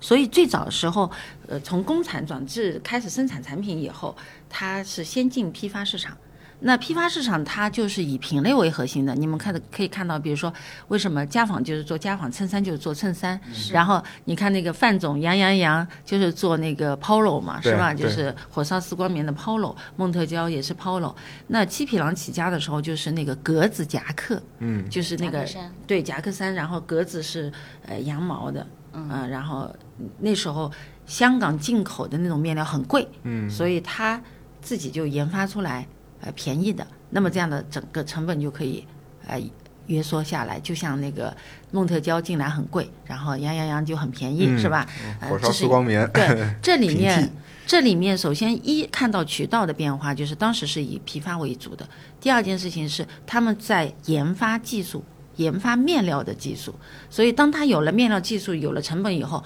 [0.00, 1.10] 所以最早的时候，
[1.46, 4.16] 呃，从工厂转制开始生产产品以后，
[4.48, 6.16] 它是先进批发市场。
[6.60, 10.52] 那批发市场它就是以品类为核心的，你们看的可以看到，比如说
[10.88, 13.38] 为什么家纺就是做家纺，衬衫就是做衬衫，
[13.70, 17.92] 然后你看那个范总杨洋洋就是做那个 polo 嘛，是吧？
[17.92, 21.14] 对就是火烧丝光棉的 polo，梦特娇也是 polo。
[21.46, 27.52] 那七匹狼起家的时候就是那个格子夹克，嗯，就是那个夹对夹克衫，然后格子是
[27.86, 29.70] 呃羊毛的，嗯、然后
[30.18, 30.72] 那时候
[31.04, 34.20] 香港进口的那种面料很贵，嗯，所以他
[34.62, 35.86] 自己就研发出来
[36.20, 38.86] 呃便宜的，那么这样的整个成本就可以
[39.26, 39.40] 呃
[39.86, 41.34] 约缩下来，就像那个
[41.70, 44.86] 梦特娇进来很贵，然后杨洋洋就很便宜，嗯是吧？
[45.20, 46.26] 呃火烧这是丝光棉，对，
[46.60, 47.30] 这里面
[47.66, 51.88] 这里面首先一看到渠道的变化，就是当时是以批发为主的。
[52.20, 55.04] 第二件事情是他们在研发技术，
[55.36, 56.74] 研发面料的技术。
[57.10, 59.42] 所以当他有了面料技术，有了成本以后，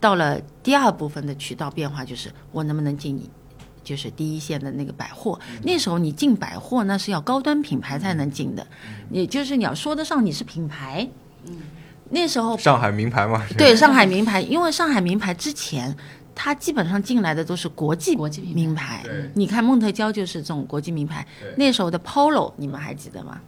[0.00, 3.16] 到了第二部分的渠道变化，就是我能不能进
[3.82, 5.38] 就是第一线的那个百货。
[5.62, 8.66] 那时候你进百货那是要高端品牌才能进的，
[9.10, 11.08] 也就是你要说得上你是品牌。
[12.10, 15.96] 那时候上海名牌嘛，对上海名牌，因为上海名牌之前，
[16.34, 19.30] 它基本上进来的都是国际国际名牌对。
[19.34, 21.26] 你看梦特娇就是这种国际名牌。
[21.56, 23.40] 那时候的 Polo 你们还记得吗？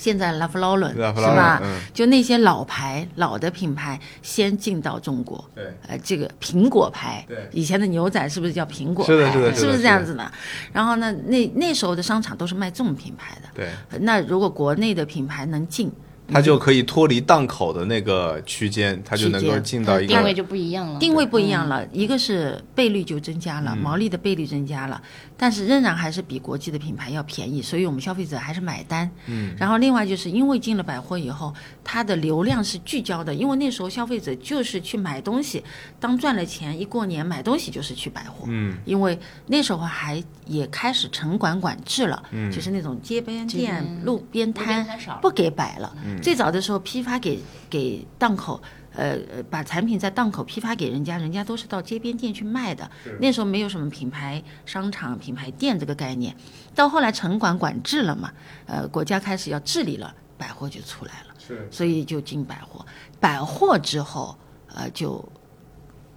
[0.00, 1.60] 现在 Ralph Lauren 是吧？
[1.62, 5.44] 嗯就那些老牌、老的品牌先进到中国。
[5.54, 9.12] 对呃，这个苹果牌，对以前的牛仔是不是叫苹果牌？
[9.12, 10.32] 是的是的是不是这样子的？
[10.72, 13.48] 然后呢，那那时候的商场都是卖这种品牌的。
[13.52, 13.68] 对，
[14.00, 15.92] 那如果国内的品牌能进，
[16.32, 20.98] 它就可以脱离档口的那个区间，它就能够进到一个定位就不一样了。
[20.98, 25.00] 定位不一样了，一个是倍率就增加了，毛利的倍率增加了，
[25.36, 29.10] 但是仍然还是比国际的品牌要便宜，所以我们消费者还是买单。
[29.26, 35.62] 嗯，然后另外就是因为进了百货以后，它的流量是聚焦的，因为那时候消费者就是去买东西，
[35.98, 38.44] 当赚了钱一过年买东西就是去百货。
[38.48, 44.86] 嗯，因为那时候还也开始城管管制了，嗯，就是那种街边店、路边路边摊
[45.20, 45.94] 不给摆了。
[46.20, 48.60] 最早的时候批发给给档口，
[48.94, 52.88] 呃，呃把产品在档口批发给人家，人家都是到街边店去卖的。
[53.20, 56.34] 那时候没有什么品牌商场、品牌店这个概念。
[56.74, 58.32] 到后来城管管制了嘛，
[58.66, 62.84] 呃，国家开始要治理了，百货就出来了，是所以就进百货。
[63.18, 64.36] 百货之后，
[64.74, 65.26] 呃，就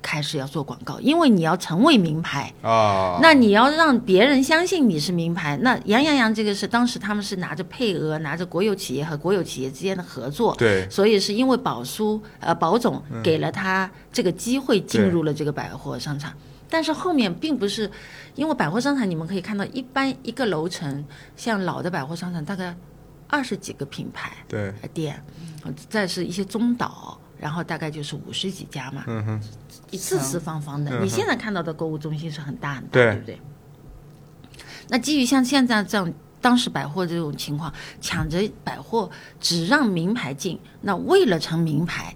[0.04, 2.54] 开始要做广告，因为你要成为名牌。
[2.62, 16.32] 啊，那你要让别人相信你是名牌，那杨洋洋这个是当时他们是拿着配额，拿着国有企业和国有企业之间的合作，对所以是因为宝叔呃宝总给了他这个机会进入了这个百货商场。
[16.70, 17.90] 但是后面并不是，
[18.34, 22.76] 因为百货商场你们可以看到，一般一个楼层，像老的百货商场大概
[23.28, 24.32] 二十几个品牌
[24.92, 25.24] 店，
[25.64, 29.42] 呃再是一些中岛，然后大概就是五十几家嘛，嗯哼，
[29.92, 30.92] 一四层四方方的。
[31.00, 33.42] 嗯你现在看到的购物中心是很大很大，对对不对？
[34.90, 36.14] 那基于像现在这样。
[36.44, 42.14] 当时百货这种情况，抢着百货只让名牌进，那为了成名牌，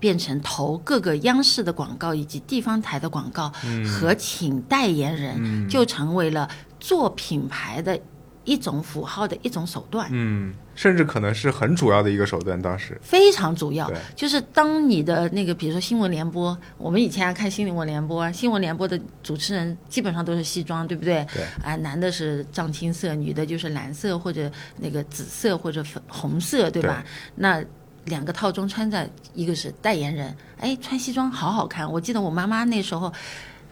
[0.00, 3.52] 变成投各个央视的广告以及地方台的广告、
[3.86, 7.96] 和请代言人，就成为了做品牌的
[8.44, 10.08] 一种符号的一种手段。
[10.10, 21.26] 嗯，甚至可能是很主要的一个手段，当时，非常主要，就是当你的那个，比如说新闻联播，我们以前啊看新闻联播啊，新闻联播的主持人基本上都是西装，对不对？
[21.34, 21.42] 对。
[21.62, 27.04] 啊，男的是藏青色，女的就是蓝色或者那个紫色或者粉红色，对吧？
[27.34, 27.62] 那
[28.06, 31.92] 两个套装穿在，一个是代言人，哎，穿西装好好看。
[31.92, 33.12] 我记得我妈妈那时候。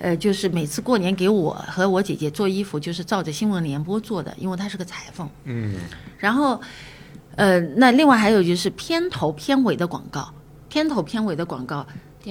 [0.01, 5.29] 呃，就是每次过年给我和我姐姐做衣服，就是照着新闻联播做的，因为她是个裁缝。
[5.43, 5.75] 嗯，
[6.19, 6.61] 然后，
[7.39, 10.29] 呃，那另外还有就是片头片尾的广告，
[10.69, 11.87] 片头片尾的广告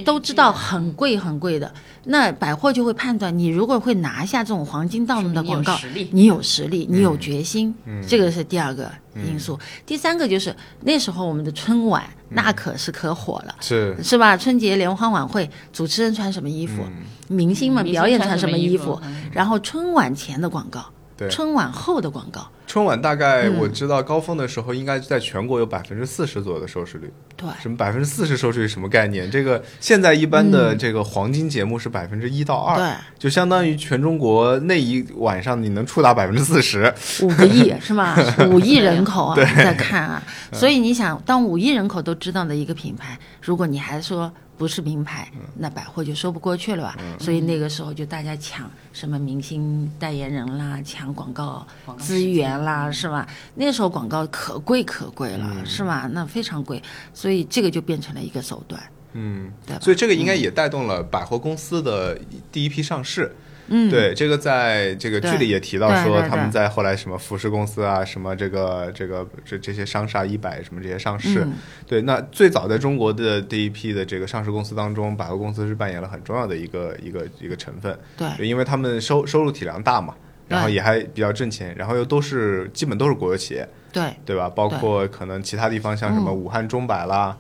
[0.06, 5.76] 都知道很贵很贵的，那百货就会判断你如果会拿下这种黄金档的广告，
[6.12, 7.74] 你有实力，你有决心，
[8.06, 9.58] 这个是第二个因素。
[9.86, 13.56] 第三个就是那时候我们的春晚那可是可火了。
[13.62, 14.36] 是，是吧？
[14.36, 16.84] 春节联欢晚会，主持人穿什么衣服，
[17.30, 20.86] 明星们表演穿什么衣服嗯然后春晚前的广告，
[21.18, 21.28] 对。
[21.30, 27.12] 春晚后的广告，春晚大概嗯我知道高峰的时候，应该在全国有百分之四十左右的收视率。
[27.36, 29.30] 对，什么百分之四十收视率什么概念？
[29.30, 36.92] 这个现在一般的这个黄金节目是百分之一到二、对，就相当于全中国那一晚上你能触达百分之四十。
[37.22, 38.16] 五个亿 是吗？
[38.50, 46.98] 五亿人口啊，在看啊，所以你想，当五亿人口都知道的一个品牌，如果你还说不是名牌，那百货就说不过去了吧。
[47.20, 51.66] 所以那个时候就大家抢什么明星代言人啦，抢广告
[51.98, 53.28] 资源啦，是吧？
[53.56, 56.10] 那时候广告可贵可贵了，是吧？
[56.12, 56.82] 那非常贵，
[57.14, 58.82] 所以这个就变成了一个手段。
[59.14, 62.20] 嗯，对所以这个应该也带动了百货公司的
[62.52, 63.34] 第一批上市。
[63.34, 71.44] 嗯，对，这个在这个剧里也提到说他们在后来什么服饰公司啊，什么这个这个这这些商厦一百什么这些上市。
[71.44, 71.54] 嗯
[71.86, 77.98] 对，那最早在中国的第一批的这个上市公司当中，百货公司是扮演了很重要的一个一个一个成分。
[78.18, 80.14] 对因为他们收收入体量大嘛，
[80.48, 84.50] 然后也还比较挣钱，然后又都是基本都是国有企业，对对吧？
[84.50, 87.38] 包括可能其他地方像什么武汉中百啦，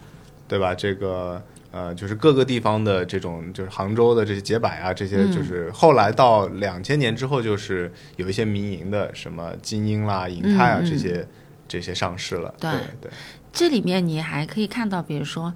[0.47, 0.75] 对吧？
[0.75, 11.27] 这个呃，就是各个地方的这种，就是杭州的这些解百啊，这些就是后来到两千年之后，就是有一些民营的，什么金鹰啦、银泰啊嗯嗯这些
[11.67, 12.53] 这些上市了。
[12.59, 13.11] 对对对，
[13.51, 15.53] 这里面你还可以看到，比如说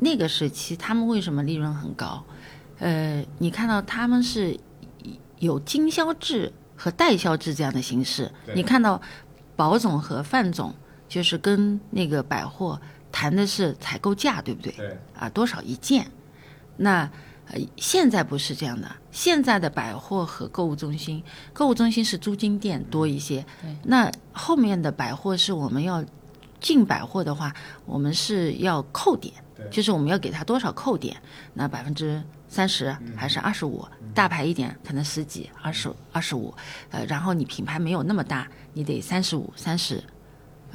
[0.00, 2.24] 那个时期他们为什么利润很高？
[2.78, 4.58] 呃，你看到他们是
[5.38, 8.30] 有经销制和代销制这样的形式。
[8.54, 9.00] 你看到
[9.56, 10.74] 宝总和范总
[11.08, 12.80] 就是跟那个百货
[13.14, 14.72] 谈的是采购价，对不对？
[14.72, 16.10] 对啊，多少一件？
[16.78, 17.08] 那
[17.46, 18.90] 呃，现在不是这样的。
[19.12, 21.22] 现在的百货和购物中心，
[21.52, 23.46] 购物中心是租金店多一些。
[23.62, 26.04] 对那后面的百货是我们要
[26.58, 27.54] 进百货的话，
[27.86, 29.32] 我们是要扣点，
[29.70, 31.16] 就是我们要给他多少扣点？
[31.52, 33.86] 那百分之三十还是二十五？
[34.12, 36.52] 大牌一点可能十几、二十、二十五。
[36.90, 40.02] 呃，然后你品牌没有那么大，你得三十五、三十。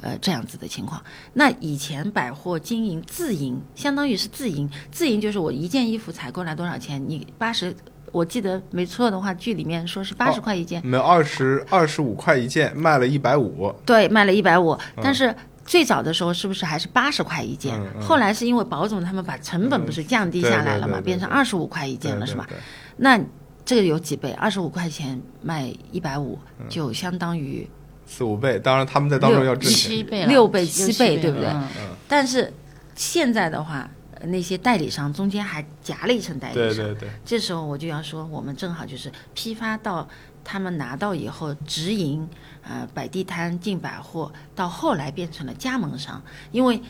[0.00, 1.02] 呃，这样子的情况。
[1.32, 7.74] 那以前百货经营自营，相当于是自营，自营就是我一件衣服采购来多少钱，你八十，
[8.12, 13.74] 我记得没错的话，剧里面说是八十块一件，没有二十二十五块一件，卖了一百五。
[13.84, 15.34] 对，卖了一百五，但是。
[15.62, 17.78] 最早的时候是不是还是八十块一件？
[17.78, 22.48] 嗯嗯后来是因为保总他们把成本不是降低下来了嘛，变成二十五块一件了，是吧？
[22.96, 23.20] 那
[23.64, 24.32] 这个有几倍？
[24.32, 27.68] 二十五块钱卖一百五，嗯就相当于
[28.12, 29.90] 四五倍，当然他们在当中要挣钱。
[29.90, 31.68] 七倍，六倍七倍对不对嗯
[32.08, 32.52] 但是
[32.96, 36.64] 现在的话，呃那些代理商中间还夹了一层代理商。
[36.74, 40.08] 对对对，这时候我就要说，我们正好就是批发到
[40.44, 42.28] 他们拿到以后直营，
[42.62, 46.20] 呃，摆地摊进百货，到后来变成了加盟商，
[46.50, 46.82] 因为。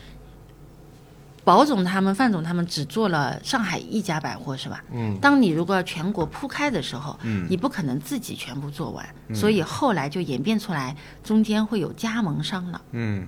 [1.42, 4.84] 保总他们、范总他们只做了上海一家百货，是吧？
[4.92, 5.16] 嗯。
[5.20, 12.80] 当你如果要全国铺开的时候，嗯你不可能自己全部做完，所以后来就演变出来，中间会有加盟商了。
[12.92, 13.26] 嗯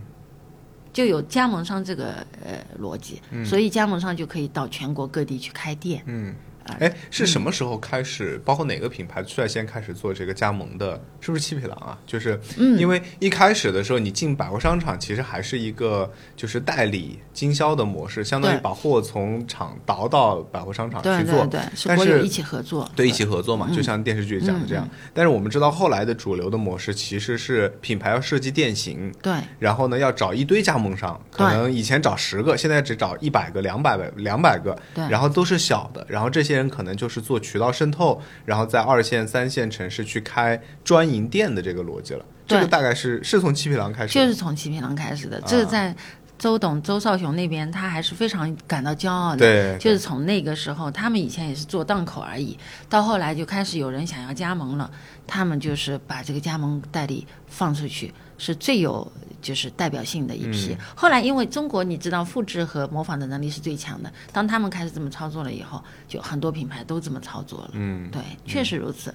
[0.92, 6.03] 就有加盟商这个呃逻辑，所以加盟商就可以到全国各地去开店。
[6.05, 6.35] 嗯。
[6.79, 8.40] 哎，是什么时候开始？
[8.44, 11.01] 包括哪个品牌率先开始做这个加盟的？
[11.20, 11.98] 是不是七匹狼啊？
[12.07, 21.61] 就是嗯因为一开始的时候，你进百货商场其实还是一个就是代理经销的模式，相当于把货从厂倒到百货商场去做对。
[21.61, 22.90] 对，是一起合作。
[22.96, 24.88] 对，一起合作嘛，就像电视剧讲的这样。
[25.14, 42.24] 但是我们知道后来的主流的模式其实是品牌要设计店型，对然后呢要找一堆加盟商，可能以前找十个，现在只找一百个、两百个、两百个，对然后都是小的，然后这些人可能就是做渠道渗透，然后在二线、三线城市去开专营店的这个逻辑了。
[42.44, 45.94] 这个大概是是从七匹狼开始，就是从七匹狼开始的，啊这是在
[46.42, 49.37] 周董、周少雄那边，他还是非常感到骄傲的。
[49.37, 54.90] 对，就是从那个时候，他们以前也是做档口而已，到后来就开始有人想要加盟了，
[55.24, 59.07] 他们就是把这个加盟代理放出去，是最有
[59.40, 60.76] 就是代表性的一批。
[60.96, 67.70] 后来因为中国你知道复制和模仿的能力是最强的，当他们开始这么操作了以后，就很多品牌都这么操作了。
[67.74, 69.14] 嗯，对，确实如此。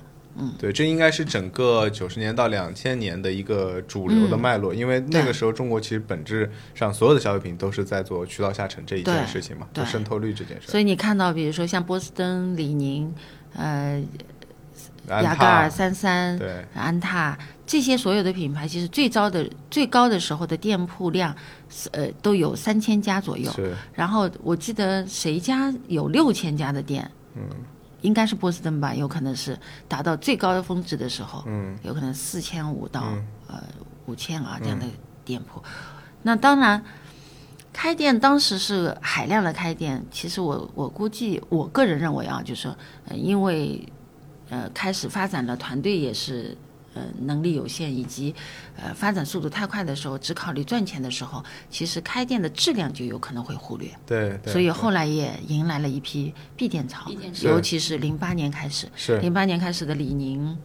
[0.59, 10.69] 对，这应该是整个九十年到两千年的一个主流的脉络，因为那个时候中国其实本质上所有的消费品都是在做渠道下沉这一件事情嘛，对就渗透率这件事。
[10.69, 13.13] 所以你看到，比如说像波司登、李宁，
[13.55, 14.01] 呃，
[15.07, 21.35] 雅戈尔、三三、对，安踏这些所有的品牌，其实最高的最高的时候的店铺量，
[21.91, 23.49] 呃，都有三千家左右。
[23.51, 27.43] 是，然后我记得谁家有六千家的店，嗯，
[28.01, 29.57] 应该是波司登吧，有可能是
[29.87, 33.63] 达到最高的峰值的时候，嗯，有可能四千五到、嗯呃
[34.05, 34.85] 五千啊这样的
[35.25, 35.61] 店铺。
[36.21, 36.83] 那当然，
[37.73, 43.87] 开店当时是海量的开店，其实我我估计我个人认为啊，就是说，呃，因为
[44.49, 46.57] 呃开始发展的，团队也是。
[46.97, 48.33] 呃，能力有限，以及
[48.75, 53.87] 呃发展速度太快的时候，只考虑赚钱的时候，其实开店的质量就有可能会忽略。
[54.05, 60.57] 对，对所以后来也迎来了一批闭店潮尤其是零八年开始，是零八年开始的李宁。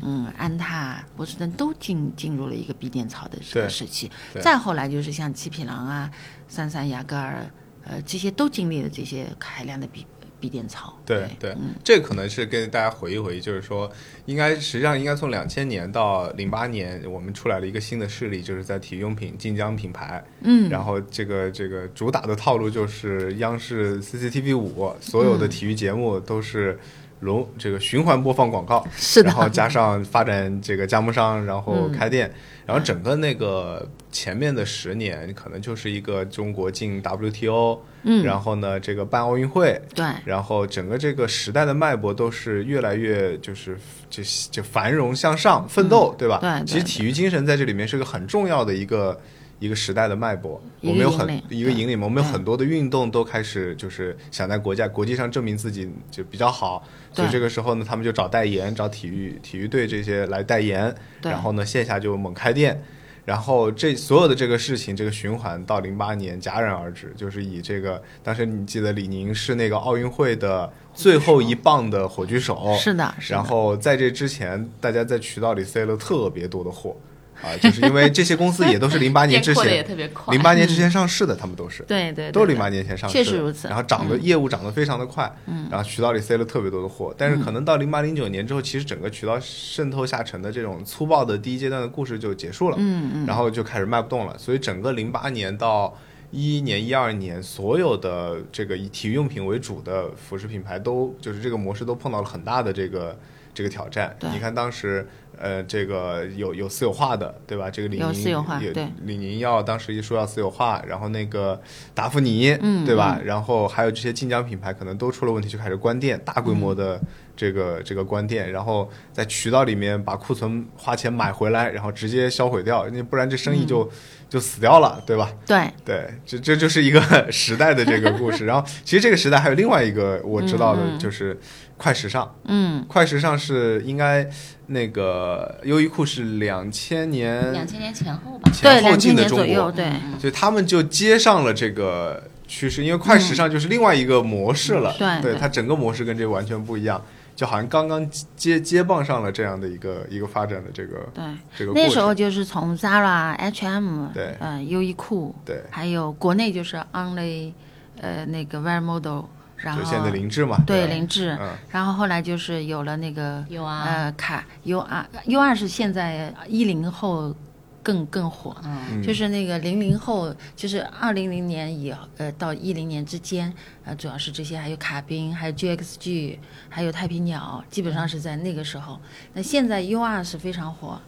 [0.00, 6.08] 嗯，安踏、波士顿都进进入了一个闭店潮的这个时期，对再后来就是像七匹狼啊、
[6.46, 7.44] 三三、雅戈尔、
[7.82, 10.06] 呃，这些都经历了这些海量的笔
[10.40, 10.94] 笔电潮。
[11.04, 13.90] 对对，这可能是跟大家回忆回忆，就是说，
[14.26, 20.24] 应该实际上应该从两千年到零八年，我们出来了一个新的势力，就是在体育用品晋江品牌。
[20.42, 26.78] 嗯，然后这个这个主打的套路就是央视 CCTV 五所有的体育节目都是
[27.20, 29.28] 轮这个循环播放广告，是的。
[29.28, 31.98] 然后加上发展这个加盟商，然后嗯。
[31.98, 32.32] 开店，
[32.68, 38.22] 然后整个那个前面的十年可能就是一个中国进 WTO，嗯。
[38.22, 43.78] 然后呢这个办奥运会，对，然后整个这个时代的脉搏都是越来越就是
[44.10, 46.40] 就就繁荣向上奋斗，对吧？
[46.42, 46.66] 对对。
[46.66, 49.18] 其实体育精神在这里面是个很重要的一个
[49.58, 50.60] 一个时代的脉搏。
[50.80, 56.82] 我们有很一个引领，我们有很多的运动都开始就是想在国家国际上证明自己就比较好，
[57.12, 62.82] 所以这个时候呢，他们就找代言，找体育体育队这些来代言，然后呢线下就猛开店。
[63.24, 73.36] 然后这所有的这个事情，这个循环到零八年戛然而止，就是以这个当时你记得李宁是那个奥运会的最后一棒的火炬手，是的，是的。
[73.36, 76.96] 然后在这之前，大家在渠道里塞了特别多的货，
[77.42, 79.86] 啊，就是因为这些公司也都是零八年之前。
[80.30, 81.82] 零八年之前上市的，他们都是。
[81.84, 95.96] 对对，都是零对八年前上市，确实如此然后涨的业务涨得非常的快，嗯，然后渠道里塞了特别多的货，但是可能到零八零九年之后，其实整个渠道渗透下沉的这种粗暴的第一阶段的故事就结束了，嗯嗯，然后就开始卖不动了，所以整个零八年到
[96.30, 103.18] 一一年、一二年，所有的这个以体育用品为主的服饰品牌都就是这个模式都碰到了很大的这个
[103.58, 104.16] 这个挑战。
[104.32, 105.04] 你看当时
[105.36, 107.68] 呃，这个有有私有化的，对吧？
[107.68, 111.60] 这个李宁有私有化也对李宁要当时一说要私有化，然后那个
[111.92, 113.18] 达芙妮，嗯对吧？
[113.24, 117.00] 然后还有这些晋江品牌可能都出了问题，就开始关店，大规模的
[117.36, 123.88] 这个、这个关店，然后在渠道里面把库存花钱买回来，然后直接销毁掉，那不然这生意就、
[124.28, 125.32] 就死掉了，对吧？
[125.46, 127.00] 对，对，这这就是一个
[127.30, 128.44] 时代的这个故事。
[128.44, 131.38] 然后，其实这个时代还有另外一个我知道的，就是
[131.78, 132.30] 快时尚。
[132.44, 134.28] 嗯，快时尚是应该
[134.66, 138.50] 那个优衣库是两千年两千年前后吧。
[138.52, 144.94] 对，前后两千进的中年左右，国，对，所以他们就接上了这个趋势，因为快时尚就是另外一个模式了。
[144.98, 147.00] 对，对对它整个模式跟这个完全不一样，
[147.36, 148.04] 就好像刚刚
[148.36, 151.24] 接接棒上了这样的一个一个发展的这个对。
[151.56, 151.88] 这个过程。
[151.88, 157.52] 那时候就是从 Zara、H&M，对呃，优衣库，对，还有国内就是 Only，
[158.00, 159.24] 呃，那个 Wear Model，
[159.58, 167.34] 然后就现在凌志嘛，对吧凌志，嗯然后后来就是有了那个有啊，呃卡 U R U R 是现在一零后
[167.82, 168.54] 更更火，
[169.02, 173.52] 就是那个零零后，就是二零零年以呃到一零年之间，
[173.84, 176.38] 呃主要是这些，还有卡宾，还有 GXG，
[176.68, 179.00] 还有太平鸟，基本上是在那个时候。
[179.32, 181.00] 那现在 U R 是非常火，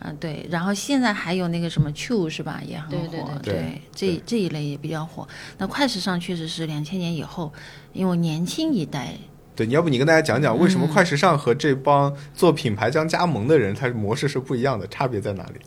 [0.00, 5.26] 嗯、对，然后现在还有那个什么 Q 是吧，也很火，对对对对这对这一类也比较火。
[5.58, 7.52] 那快时尚确实是两千年以后，
[7.92, 9.14] 因为年轻一代
[9.56, 15.60] 对，你要不你跟大家讲讲为嗯什么快时尚和这帮做品牌将加盟的人，他模式是不一样的，差别在哪里？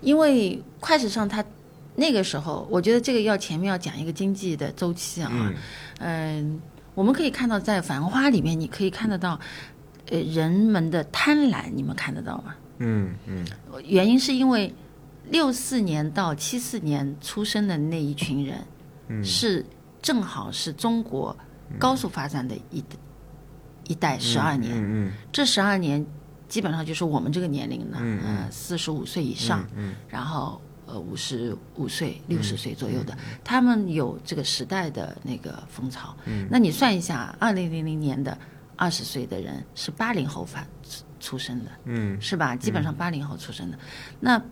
[0.00, 1.44] 因为快时尚它
[1.96, 5.30] 那个时候，我觉得这个要前面要讲一个经济的周期啊。
[5.32, 5.54] 嗯
[5.98, 6.60] 嗯、
[6.94, 9.38] 我们可以看到在《繁花》里面，你可以看得到，
[10.10, 12.54] 呃，人们的贪婪，你们看得到吗？
[12.78, 13.46] 嗯嗯。
[13.84, 14.74] 原因是因为
[15.30, 18.58] 六四年到七四年出生的那一群人，
[19.08, 19.24] 嗯。
[19.24, 19.64] 是
[20.00, 21.36] 正好是中国
[21.78, 22.84] 高速发展的一、
[23.88, 24.72] 一代十二年。
[24.74, 25.12] 嗯嗯。
[25.30, 26.04] 这十二年
[26.48, 36.14] 基本上就是我们这个年龄的，嗯四十五岁以上，嗯然后呃五十五岁、六十岁左右的，他们有这个时代的那个风潮。
[36.26, 36.46] 嗯。
[36.50, 38.36] 那你算一下，二零零零年的
[38.76, 42.54] 二十岁的人是八零后发出出生的，嗯是吧？
[42.56, 43.78] 基本上八零后出生的。
[44.20, 44.42] 那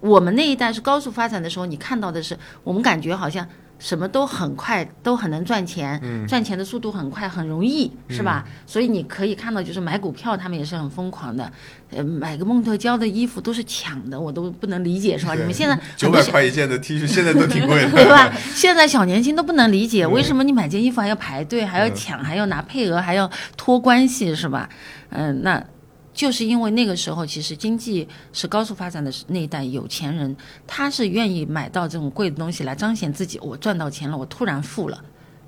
[0.00, 3.46] 我们那一代是高速发展的时候，你看到的是，我们感觉好像
[3.78, 8.44] 什么都很快，都很能赚钱，嗯赚钱的速度很快，很容易，是吧？
[8.66, 11.50] 所以你可以看到，就是买股票，他们也是很疯狂的，
[11.90, 15.34] 呃，买个梦特娇的衣服都是抢的，我都不能理解，是吧？
[15.34, 18.32] 你们现在九百块一件的 T 恤现在都挺贵的， 对吧？
[18.54, 24.68] 现在小年轻都不能理解，嗯为什么你买件衣服还要排队，还要抢，还要拿配额，还要托关系，是吧？
[25.10, 25.62] 嗯、那
[26.18, 35.00] 就是因为那个时候其实经济是高速发展的那一代有钱人，他是愿意买到这种贵的东西来彰显自己，我赚到钱了，我突然富了。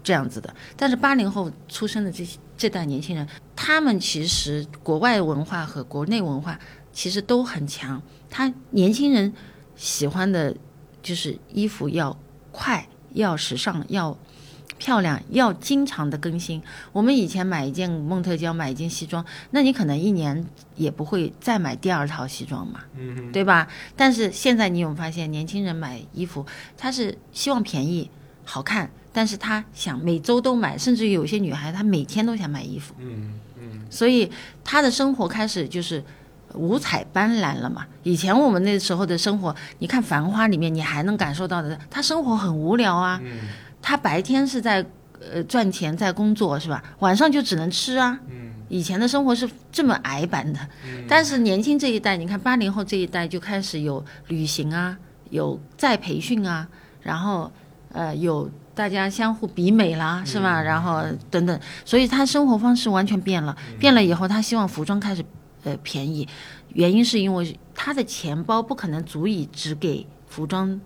[0.03, 6.59] 这样子的，但是八零后出生的这些这代年轻人，他们其实国外文化和国内文化
[6.93, 8.01] 其实都很强。
[8.31, 9.31] 他年轻人
[9.75, 10.57] 喜欢的
[11.03, 12.17] 就是衣服要
[12.53, 14.17] 快、要时尚、要
[14.81, 16.61] 漂亮、要经常的更新。
[16.91, 20.43] 我们以前买一件梦特娇，买一件西装，那你可能一年
[20.75, 22.81] 也不会再买第二套西装嘛，
[23.31, 23.69] 对吧？
[23.95, 26.45] 但是现在你有没有发现，年轻人买衣服，
[26.79, 28.11] 他是希望便宜，
[28.43, 32.95] 好看，但是他想每周都买，甚至有些女孩她每天都想买衣服。
[32.99, 34.33] 嗯嗯，所以
[34.65, 36.03] 她的生活开始就是
[36.55, 37.85] 五彩斑斓了嘛。
[38.03, 43.21] 以前我们那时候的生活，你看《繁花》里面，你还能感受到的，他生活很无聊啊。
[43.23, 43.49] 嗯
[43.83, 44.85] 她白天是在
[45.33, 46.83] 呃赚钱在工作是吧？
[47.01, 48.19] 晚上就只能吃啊。
[48.29, 50.61] 嗯以前的生活是这么矮板的，
[51.09, 54.97] 但是年轻这一代，你看八零后这一代就开始有旅行啊，
[55.31, 56.69] 有再培训啊，
[57.03, 57.51] 然后
[57.91, 60.63] 呃有大家相互比美啦，是吧？
[60.63, 63.57] 然后等等，所以他生活方式完全变了。
[63.81, 65.25] 变了以后，他希望服装开始
[65.65, 66.29] 呃便宜，
[66.75, 70.81] 原因是因为他的钱包不可能足以只给服装。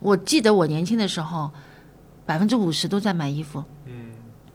[0.00, 1.50] 我记得我年轻的时候，
[2.32, 4.06] 百分之五十都在买衣服，嗯。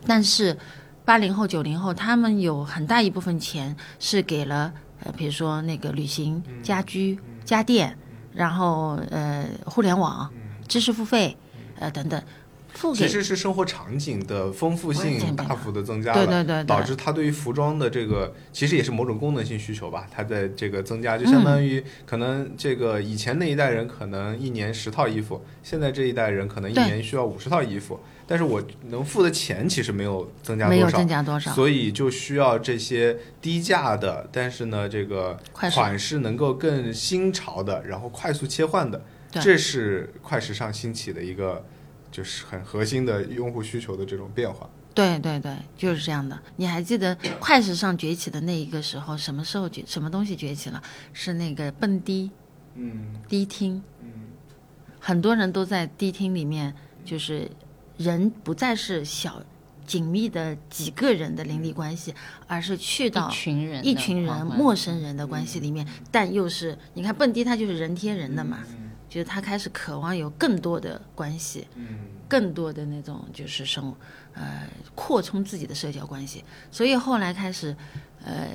[0.08, 0.58] 但是
[1.06, 4.74] 八零后、九零后，他们有很大一部分钱是给了
[5.04, 7.96] 呃，比如说那个旅行、家居、家电，
[8.34, 10.28] 然后呃互联网、
[10.68, 11.38] 知识付费，
[11.78, 12.20] 呃等等，
[12.78, 31.08] 付给其实是生活场景的丰富性大幅的增加了，对对对对导致他对于服装的这个其实也是某种功能性需求吧，它的这个增加就相当于可能这个以前那一代人可能一年十套衣服，现在这一代人可能一年需要五十套衣服，但是我能付的钱其实没有增加没有多少增。
[31.08, 31.52] 加多少。
[31.54, 39.02] 所以就需要这些低价的，但是呢，这个款式能够更新潮的，然后快速切换的，
[39.32, 41.66] 这是快时尚兴起的一个
[42.12, 44.70] 就是很核心的用户需求的这种变化。
[44.94, 46.40] 对对对，就是这样的。
[46.56, 50.82] 你还记得快时尚崛起的那一个时候，什么时候崛什么东西崛起了？
[51.14, 52.32] 是那个蹦迪
[52.76, 53.16] 嗯。
[53.28, 54.10] 迪厅，嗯。
[55.00, 56.74] 很多人都在迪厅里面，
[57.06, 57.50] 就是
[57.98, 59.42] 人不再是小
[59.86, 62.14] 紧密的几个人的邻里关系，
[62.48, 68.58] 而是去到一群人一群人陌生人的关系里面，但又是你看蹦迪，它就是人贴人的嘛，
[69.10, 72.00] 就是他开始渴望有更多的关系，嗯。
[72.30, 73.96] 更多的那种就是生
[74.34, 77.74] 呃扩充自己的社交关系，所以后来开始
[78.22, 78.50] 呃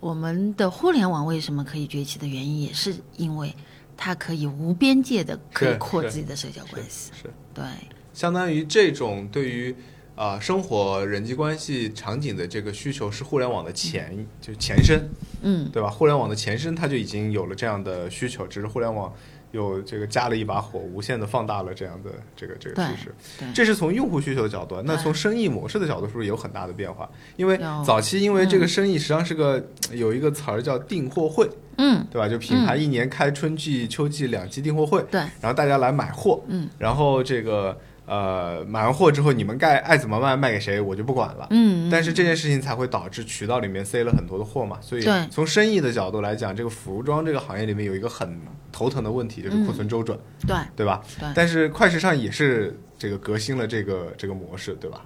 [0.00, 3.54] 我们的互联网为什么可以崛起的原因，也是因为
[3.96, 5.38] 它可以无边界的
[5.78, 7.64] 扩自己的社交关系，是，对。
[8.12, 9.72] 相当于这种对于
[10.16, 15.08] 啊、生活人际关系场景的这个需求是互联网的前就前身，
[15.42, 15.88] 嗯，对吧？
[15.88, 19.14] 互联网的前身它就已经有了这样的需求，只是互联网
[19.52, 23.14] 有这个加了一把火，无限的放大了这样的这个这个趋势。
[23.54, 27.08] 这是从用户需求的角度，那从生意模式的角度，是不是有很大的变化？
[27.36, 32.28] 因为早期因为这个生意实际上是个、有一个词儿叫订货会，嗯，对吧？
[32.28, 41.46] 就品牌一年开春季、秋季两季订货会，对，然后大家来买货，嗯，然后这个呃买完货之后，你们该爱怎么卖卖给谁，我就不管了。
[41.50, 48.40] 嗯，但是这件事情才会导致渠道里面塞了很多的货嘛，所以从生意的角度来讲，这个服装这个行业里面有一个很
[48.70, 51.02] 头疼的问题，就是库存周转，对对吧？
[51.18, 55.00] 对但是快时尚也是这个革新了这个这个模式，对吧？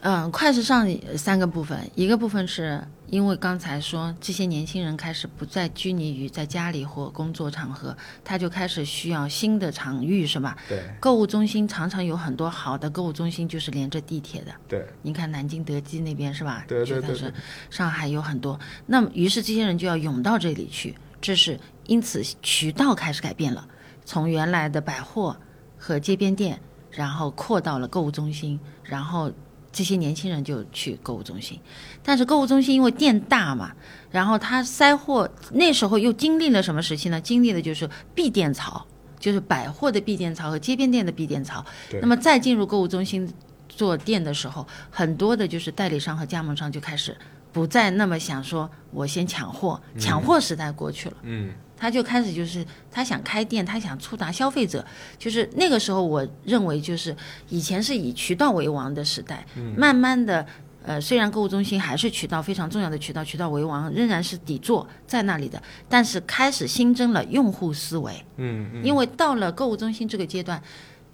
[0.00, 0.86] 嗯，快时尚
[1.16, 10.56] 三个部分，一个部分是因为刚才说这些年轻人开始不再拘泥于在家里或工作场合，他就开始需要新的场域，是吧？
[10.68, 16.64] 对购物中心常常有很多好的购物中心就是连着地铁的，对你看南京德基那边是吧？
[16.68, 17.32] 对对对
[17.68, 23.66] 上海有很多，那么于是这些人就要涌到这里去，这是因此渠道开始改变了，
[24.04, 25.36] 从原来的百货
[25.76, 29.32] 和街边店，然后扩到了购物中心，然后
[29.76, 31.60] 这些年轻人就去购物中心，
[32.02, 33.72] 但是购物中心因为店大嘛，
[34.10, 37.20] 然后他塞货，那时候又经历了什么时期呢？
[37.20, 38.86] 经历的就是闭店潮，
[39.20, 41.62] 就是百货的闭店潮和街边店的闭店潮。
[41.90, 43.30] 对那么再进入购物中心
[43.68, 47.14] 做店的时候，很多的就是代理商和加盟商就开始
[47.52, 51.16] 不再那么想说我先抢货，抢货时代过去了。
[51.24, 54.84] 嗯他就开始就是他想开店，他想触达消费者，
[55.18, 57.14] 就是那个时候，我认为就是
[57.48, 59.44] 以前是以渠道为王的时代，
[59.76, 60.46] 慢慢的。
[60.88, 70.62] 呃，虽然购物中心还是渠道非常重要的渠道，渠道为王仍然是底座在那里的，但是开始新增了用户思维，嗯嗯，因为到了购物中心这个阶段，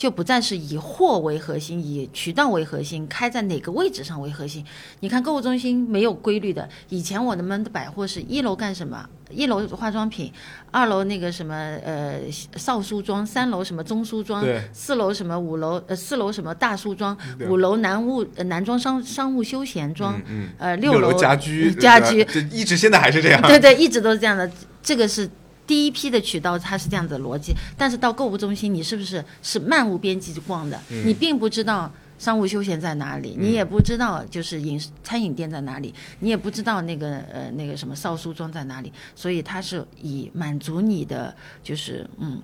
[0.02, 4.66] 就不再是以货为核心，以渠道为核心，开在哪个位置上为核心。
[4.98, 9.08] 你看购物中心没有规律的，以前我们的百货是一楼干什么？
[9.30, 10.32] 一楼化妆品，
[10.72, 12.20] 二楼那个什么呃
[12.56, 17.16] 少梳妆，三楼什么中梳妆对，四楼什么五楼呃四楼什么大梳妆，
[17.48, 23.40] 五楼男务呃男装商商务休闲装，嗯嗯呃六楼家居家居，这一直现在还是这样。
[23.46, 24.50] 对对，一直都是这样的。
[24.82, 25.30] 这个是
[25.66, 27.52] 第一批的渠道，它是这样子的逻辑。
[27.76, 30.80] 但是到购物中心，你是不是是漫无边际逛的？
[30.90, 38.92] 嗯你并不知道商务休闲在哪里，你也不知道就是饮食餐饮店在哪里，你也不知道那个呃那个什么少梳妆在哪里。
[39.14, 42.40] 所以它是以满足你的就是嗯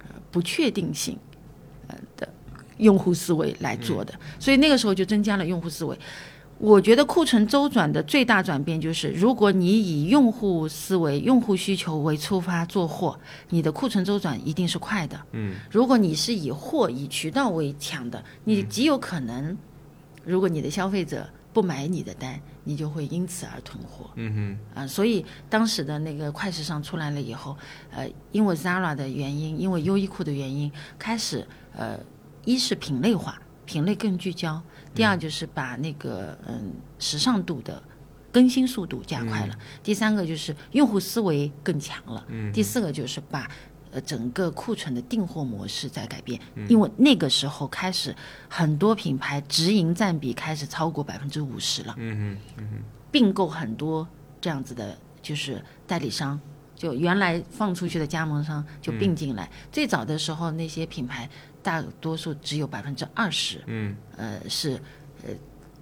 [0.00, 1.18] 呃不确定性
[1.88, 2.28] 呃的
[2.78, 5.98] 用户思维来做的，所以那个时候就增加了用户思维。
[6.58, 13.18] 我觉得库存周转的最大转变就是，如果你以用户思维、用户需求为出发做货，
[13.50, 15.20] 你的库存周转一定是快的。
[15.32, 19.56] 嗯，如果你是以货、以渠道为强的，你极有可能，
[20.24, 24.10] 如果你的消费者不买你的单，你就会因此而囤货。
[24.14, 27.56] 嗯啊，所以当时的那个快时尚出来了以后，
[27.90, 31.46] 呃，因为 Zara 的原因，因为优衣库的原因，开始
[31.76, 31.98] 呃，
[32.44, 34.60] 一是品类化，品类更聚焦；
[34.94, 37.82] 第二就是把那个嗯时尚度的
[38.32, 43.50] 更新速度加快了；第三个就是用户思维更强了；第四个就是把。
[43.94, 48.12] 呃，整个库存的订货模式在改变，因为那个时候开始，
[48.48, 51.94] 很多品牌直营占比开始超过百分之五十了。
[51.96, 52.36] 嗯
[53.12, 54.04] 并购很多
[54.40, 56.40] 这样子的，就是代理商，
[56.74, 59.48] 就原来放出去的加盟商就并进来。
[59.70, 61.30] 最早的时候，那些品牌
[61.64, 63.96] 大多数只有百分之二十，嗯。
[64.16, 64.78] 呃，是
[65.26, 65.30] 呃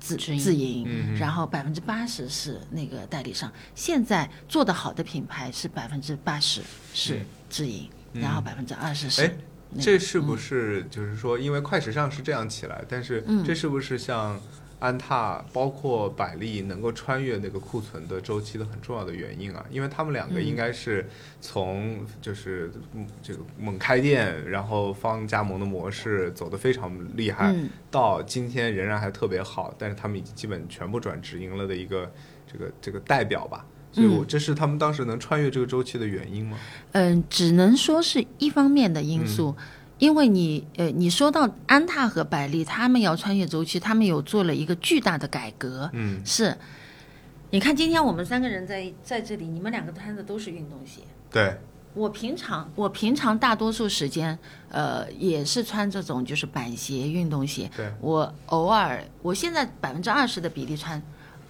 [0.01, 3.53] 自自营，嗯然后百分之八十是那个代理商。
[3.74, 6.62] 现在做得好的品牌是百分之八十
[6.95, 7.20] 是
[7.51, 9.35] 自营，然后百分之二十是嗯哎
[9.70, 9.83] 那个。
[9.83, 13.45] 这是不是就是说，因为快时尚是这样起来，但是嗯。
[13.45, 14.41] 这是不是像
[14.83, 19.64] 安踏、包括百丽能够穿越那个库存的周期的很重要的原因啊？
[19.70, 21.09] 因为他们两个嗯应该是
[21.41, 32.12] 从就是嗯这个猛开店，然后方加盟的模式走得非常厉害，嗯到今天仍然还特别好，但是他们已经基本全部转直营了的一个
[32.53, 33.64] 这个这个代表吧。
[33.95, 36.59] 所以我，这是他们当时能穿越这个周期的原因吗？
[36.93, 39.55] 嗯，只能说是一方面的因素，
[40.03, 46.57] 因为你呃，你说到安踏和百丽，他们要穿越周期，他们有做了一个巨大的改革，嗯，是。
[47.50, 51.03] 你看，今天我们三个人在在这里，你们两个穿的都是运动鞋。
[51.30, 51.57] 对，
[51.94, 54.36] 我平常我平常大多数时间，
[54.70, 57.70] 呃，也是穿这种就是板鞋、运动鞋。
[57.76, 61.00] 对我偶尔，我现在百分之二十的比例穿，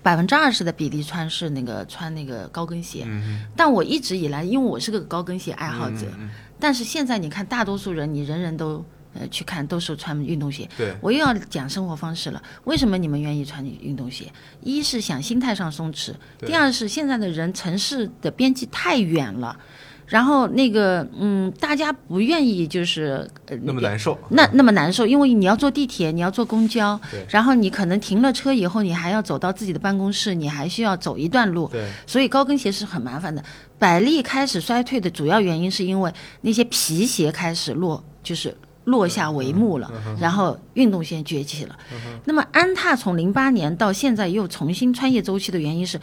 [0.03, 3.05] 百分之二十的比例穿是那个穿那个高跟鞋。
[3.07, 6.31] 嗯但我一直以来，因为我是个高跟鞋爱好者，嗯嗯
[6.63, 8.85] 但是现在你看，大多数人你人人都
[9.15, 10.69] 呃去看都是穿运动鞋。
[10.79, 12.41] 对，我又要讲生活方式了。
[12.63, 14.33] 为什么你们愿意穿运动鞋？
[14.61, 19.59] 一是想心态上松弛，第二是现在的人城市的边际太远了，
[20.07, 24.17] 然后那个嗯，大家不愿意就是呃那么难受。
[24.31, 33.43] 那那么难受，因为你要坐地铁，你要坐公交，然后你可能停了车以后，你还要走到自己的办公室，你还需要走一段路，对，所以高跟鞋是很麻烦的。
[33.83, 41.77] 百丽开始衰退的主要原因是因为那些皮鞋开始落，就是落下帷幕了，然后运动鞋崛起了。
[42.25, 46.01] 那么安踏从零八年到现在又重新穿越周期的原因是，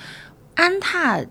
[0.55, 1.21] 安踏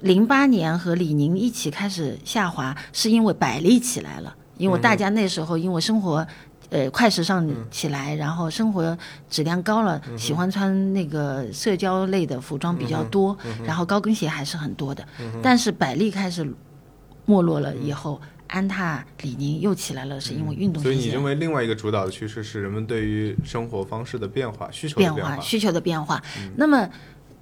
[0.00, 6.26] 零八年和李宁一起开始下滑，是因为百丽起来了，因为大家那时候因为生活。
[6.70, 8.96] 呃，快时尚起来，然后生活
[9.30, 15.06] 质量高了，喜欢穿那个社交类的服装比较多，然后高跟鞋还是很多的。
[15.42, 16.44] 但是百丽开始
[17.24, 26.22] 没落了以后，安踏、李宁又起来了，是因为运动所以你认为另外一个主导的趋势是人们对于生活方式的变化、需求的变变化、需求的变化。
[26.56, 26.88] 那么，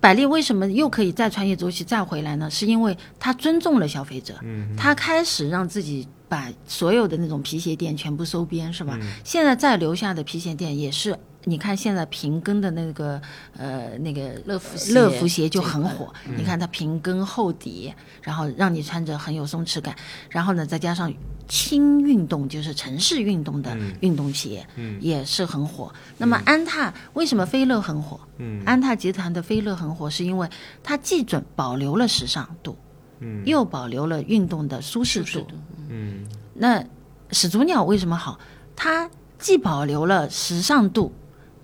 [0.01, 2.51] 百丽为什么又可以再穿越周期再回来呢？
[2.51, 8.99] 是因为它尊重了消费者，嗯它开始让自己把所有的那种皮鞋店全部收编，是嗯吧？
[9.23, 11.17] 现在再留下的皮鞋店也是。
[11.45, 13.21] 你看现在平跟的那个
[13.57, 19.95] 呃那个乐福鞋乐福鞋就很火，你看它平跟厚底，然后让你穿着很有松弛感，
[20.29, 21.13] 然后呢再加上
[21.47, 25.93] 轻运动，就是城市运动的运动鞋，嗯也是很火。
[26.19, 28.19] 那么安踏为什么飞乐很火？
[28.39, 30.49] 嗯安踏集团的飞乐很火，是因为
[30.83, 32.77] 它既准保留了时尚度，
[33.21, 35.47] 嗯又保留了运动的舒适度。
[35.89, 36.25] 嗯
[36.55, 36.85] 那
[37.31, 38.39] 始祖鸟为什么好？
[38.77, 41.13] 它既保留了时尚度，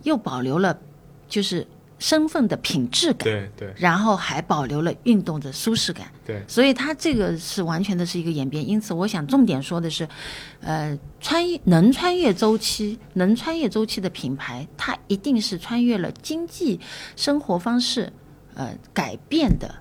[0.02, 0.78] 又保留了
[1.28, 1.66] 就是
[1.98, 6.10] 身份的品质感，对对然后还保留了运动的舒适感。
[6.26, 8.66] 对，所以它这个是完全的是一个演变。
[8.66, 10.08] 因此，我想重点说的是，
[10.60, 16.80] 呃，穿越能穿越周期、能穿越周期的品牌，它一定是穿越了经济
[17.16, 18.12] 生活方式
[18.54, 19.74] 呃改变的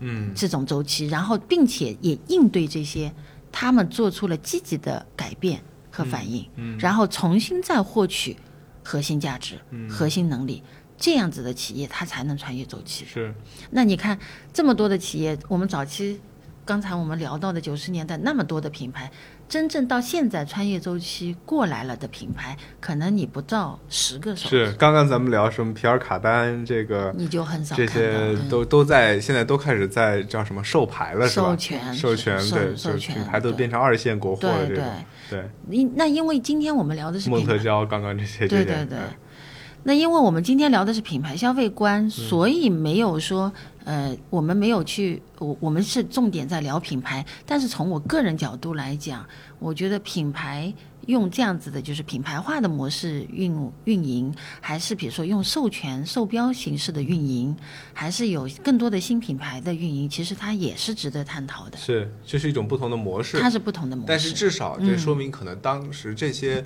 [0.00, 3.12] 嗯这种周期，然后并且也应对这些，
[3.58, 8.36] 他们做出了积极的改变和反应，嗯然后重新再获取
[8.84, 10.62] 核心价值、嗯核心能力。
[10.98, 13.06] 这样子的企业，它才能穿越周期。
[13.06, 13.34] 是
[13.70, 14.18] 那你看
[14.52, 16.20] 这么多的企业，我们早期
[16.66, 19.10] 刚才我们聊到的九十年代那么多的品牌，
[19.48, 27.12] 真正到现在穿越周期过来了的品牌，可能你不到十个手，是，刚刚咱们聊什么皮尔卡丹这个。
[27.16, 31.46] 你就很少这些都都在现在都开始在叫什么授牌了是吧？
[31.46, 34.94] 授权授权对，就授权品牌都变成二线国货了对对这种。，
[35.30, 38.98] 对，因那因为今天我们聊的是蒙，特娇刚刚这些，对对对。
[39.86, 43.52] 那因为我们今天聊的是品牌消费嗯观，所以没有说，
[43.84, 47.24] 呃，我们没有去，我我们是重点在聊品牌。
[47.46, 49.24] 但是从我个人角度来讲，
[49.60, 50.74] 我觉得品牌
[51.06, 57.56] 用这样子的，就是品牌化的模式运运营，还是比如说用授权、授标形式的运营，
[57.92, 61.78] 还是有更多的新品牌的运营，其实它也是值得探讨的。
[61.78, 66.64] 是，这是一种不同的模式，它是不同的模式，但是至少嗯这说明可能当时这些。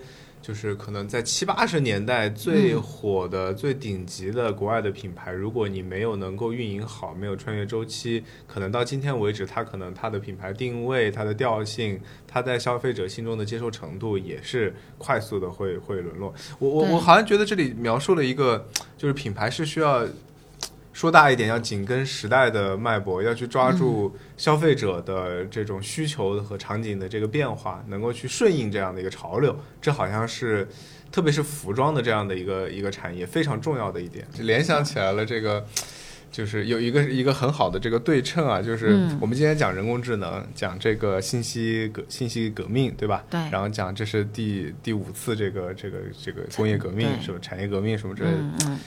[0.50, 16.34] 就是可能在七八十年代最嗯火的、最顶级的国外的品牌，如果你没有能够运营好，没有穿越周期，可能到今天为止，它可能它的品牌定位、它的调性、它在消费者心中的接受程度也是快速的会会沦落。
[16.58, 18.66] 我我我好像觉得这里描述了一个，
[18.98, 20.04] 就是品牌是需要
[20.92, 29.56] 说大一点，要紧跟时代的脉搏，要去抓住消费者的这种需求和场景的这个变化，能够去顺应这样的一个潮流。
[29.80, 30.68] 这好像是，
[31.12, 34.26] 特别是服装的这样的一个一个产业非常重要的一点。
[34.32, 35.64] 就 联想起来了这个。
[36.32, 43.24] 就是有一个一个很好的这个对称啊，就是嗯我们今天讲人工智能，讲这个信息革信息革命，对吧？
[43.28, 47.38] 对然后讲这是第第五次这个这个这个工业革命对是吧？
[47.42, 48.36] 产业革命什么之类的。
[48.36, 48.78] 嗯嗯，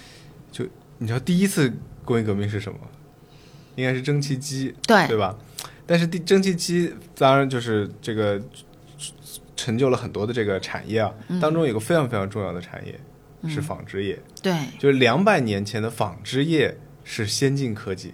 [0.98, 1.74] 你知道第一次
[2.06, 2.78] 工业革命是什么？
[3.76, 5.36] 应该是蒸汽机，对对吧？
[5.86, 8.42] 但是第蒸汽机当然就是这个
[9.56, 13.00] 成就了很多的这个产业啊，嗯当中有个非常非常重要的产业
[13.50, 18.14] 是纺织业，对，就是两百年前的纺织业是先进科技，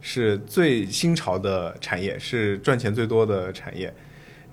[0.00, 3.92] 是最新潮的产业，是赚钱最多的产业。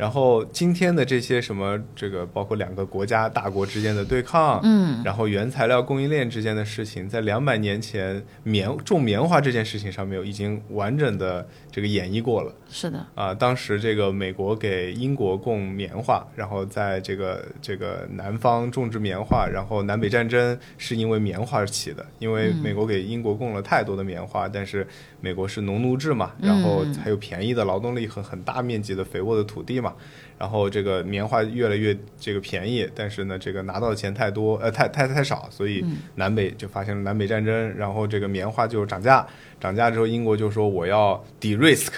[0.02, 12.52] 然后今天的这些什么，这个包括两个国家大国之间的对抗，嗯，然后原材料供应链之间的事情，在两百年前棉种棉花这件事情上面已经完整的这个演绎过了。
[12.68, 24.88] 是的，啊，当时这个美国给英国供棉花，然后在这个这个南方种植棉花，然后南北战争是因为棉花起的，因为美国给英国供了太多的棉花，但是
[25.20, 29.91] 美国是农奴制嘛，然后还有便宜的劳动力和很大面积的肥沃的土地嘛，
[30.38, 35.86] 然后这个棉花越来越这个便宜，但是呢，这个拿到的钱太多，呃，太太太少，所以
[36.16, 39.26] 南北就发生了南北战争，然后这个棉花就涨价，
[39.60, 41.90] 涨价之后，英国就说我要 de-risk。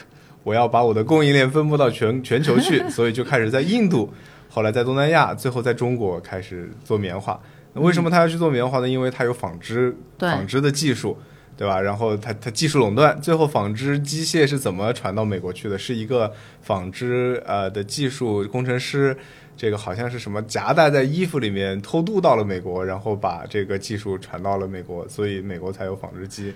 [0.44, 4.14] 我要把我的供应链分布到全 全球去， 所以就开始在印度，
[4.50, 7.39] 后来在东南亚，最后在中国开始做棉花。
[7.72, 8.89] 那为什么他要去做棉花呢？
[8.89, 11.18] 因为他有纺织纺织的技术，
[11.58, 11.80] 对吧？
[11.80, 15.78] 然后他他技术垄断，最后纺织机械是怎么传到美国去的？
[15.78, 19.16] 是一个纺织呃的技术工程师。
[19.56, 26.51] 这个好像是什么夹带在衣服里面偷渡到了美国，然后把这个技术传到了美国，所以美国才有纺织机。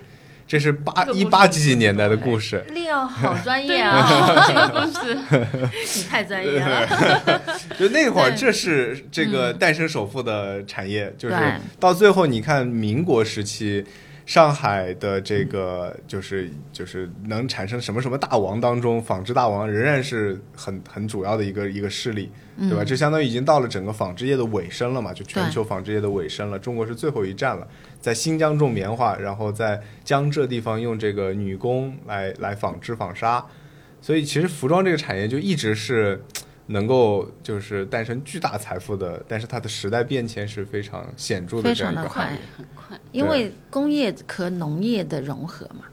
[0.48, 5.16] 这是八一八几几年代的故事，利奥好专业啊，啊， 这个故事，
[5.94, 7.40] 你太专业了。
[7.78, 11.36] 就那会儿，这是这个诞生首富的产业，就是
[11.78, 13.84] 到最后，你看民国时期，
[14.28, 22.84] 上海的这个就是就是能产生什么什么大王当中，纺织大王仍然是很很主要的一个一个势力，对吧？
[22.84, 26.58] 这相当于已经到了整个纺织业的尾声了嘛，就全球纺织业的尾声了。
[26.58, 27.66] 中国是最后一站了，
[28.02, 33.42] 在新疆种棉花，然后在江浙地方用这个女工来来纺织纺纱，
[34.02, 36.22] 所以其实服装这个产业就一直是。
[36.68, 42.38] 能够就是诞生巨大财富的，但是它的时代变迁是非常显著的非常的快。
[42.56, 43.00] 很快。
[43.10, 45.86] 因为工业和农业的融合嘛，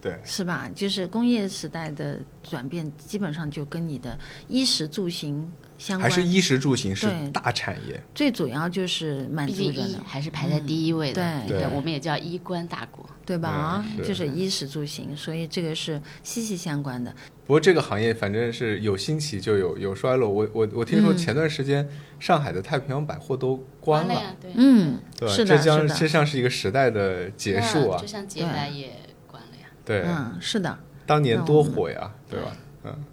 [0.00, 0.70] 对，是吧？
[0.74, 4.18] 就是工业时代的转变，基本上就跟你的
[4.48, 6.10] 衣食住行相关。
[6.10, 7.98] 还是衣食住行是大产业。
[8.14, 13.08] 最主要就是满足人的，还是排在第一位的，嗯对对我们也叫衣冠大国。
[13.24, 13.50] 对吧？
[13.50, 17.12] 啊嗯就是衣食住行，所以这个是息息相关的。
[17.46, 20.30] 不过这个行业反正是有兴起就有有衰落。
[20.30, 21.86] 我我我听说嗯前段时间
[22.18, 25.34] 上海的太平洋百货都关了，了呀，对，嗯，对吧？
[25.34, 28.06] 是的，这将，这像是一个时代的结束啊就。
[28.06, 28.92] 像洁白也
[29.26, 29.68] 关了呀。
[29.84, 32.56] 对，嗯，是的，当年多火呀，对吧？
[32.84, 33.04] 嗯，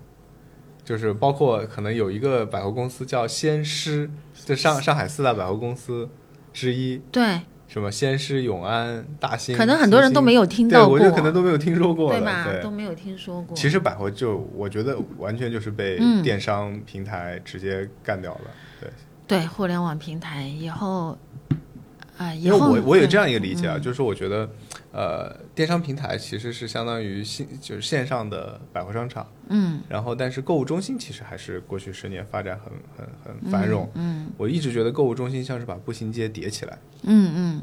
[0.85, 4.09] 就是包括可能有一个百货公司叫先施，
[4.45, 6.07] 就上上海四大百货公司
[6.53, 12.45] 之一，对，什么先施、永安、大兴，可能很多人都没有听，到过，我就可能都没有听说过，对吧？
[12.49, 13.57] 对都没有听说过。
[13.57, 18.41] 其实百货就我觉得完全就是被嗯电商平台直接干掉了，
[18.79, 18.89] 对，
[19.27, 21.17] 对互联网平台以后，
[22.17, 24.47] 啊、以因为后我我有这样一个理解啊，嗯就是说我觉得，
[24.95, 33.05] 呃，电商平台其实是相当于线就是线上的百货商场，嗯，然后但是购物中心其实还是过去十年发展很很
[33.41, 33.91] 很繁荣。
[33.95, 37.61] 嗯我一直觉得购物中心像是把步行街叠起来，嗯嗯，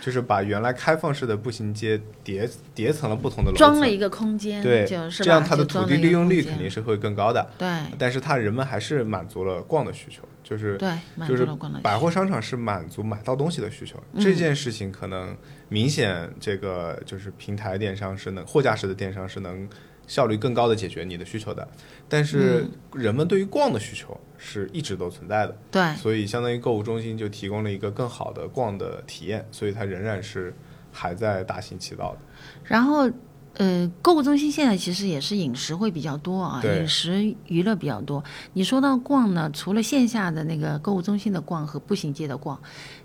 [0.00, 7.44] 就是把原来开放式的步行街叠叠成了不同的楼层，装了一个空间，对，就是这样它的土地利用率肯定是会更高的。
[7.58, 7.68] 对。
[7.98, 10.90] 但是它人们还是满足了逛的需求，就是对，
[11.28, 11.46] 就是
[11.82, 14.24] 百货商场是满足买到东西的需求，嗯。
[14.24, 15.36] 这件事情可能
[15.68, 19.68] 明显这个就是平台电商是能货架式的电商是能
[20.06, 21.68] 效率更高的解决你的需求的，
[22.08, 23.00] 但是嗯。
[23.02, 25.94] 人们对于逛的需求是一直都存在的，对。
[25.96, 30.54] 所以相当于购物中心就提供了一个更好的逛的体验，所以它仍然是
[30.90, 32.18] 还在大行其道的。
[32.64, 33.10] 然后，
[33.58, 38.22] 呃，购物中心现在其实也是饮食会比较多啊，饮食娱乐比较多。
[38.52, 42.58] 你说到逛呢，除了线下的那个购物中心的逛和步行街的逛，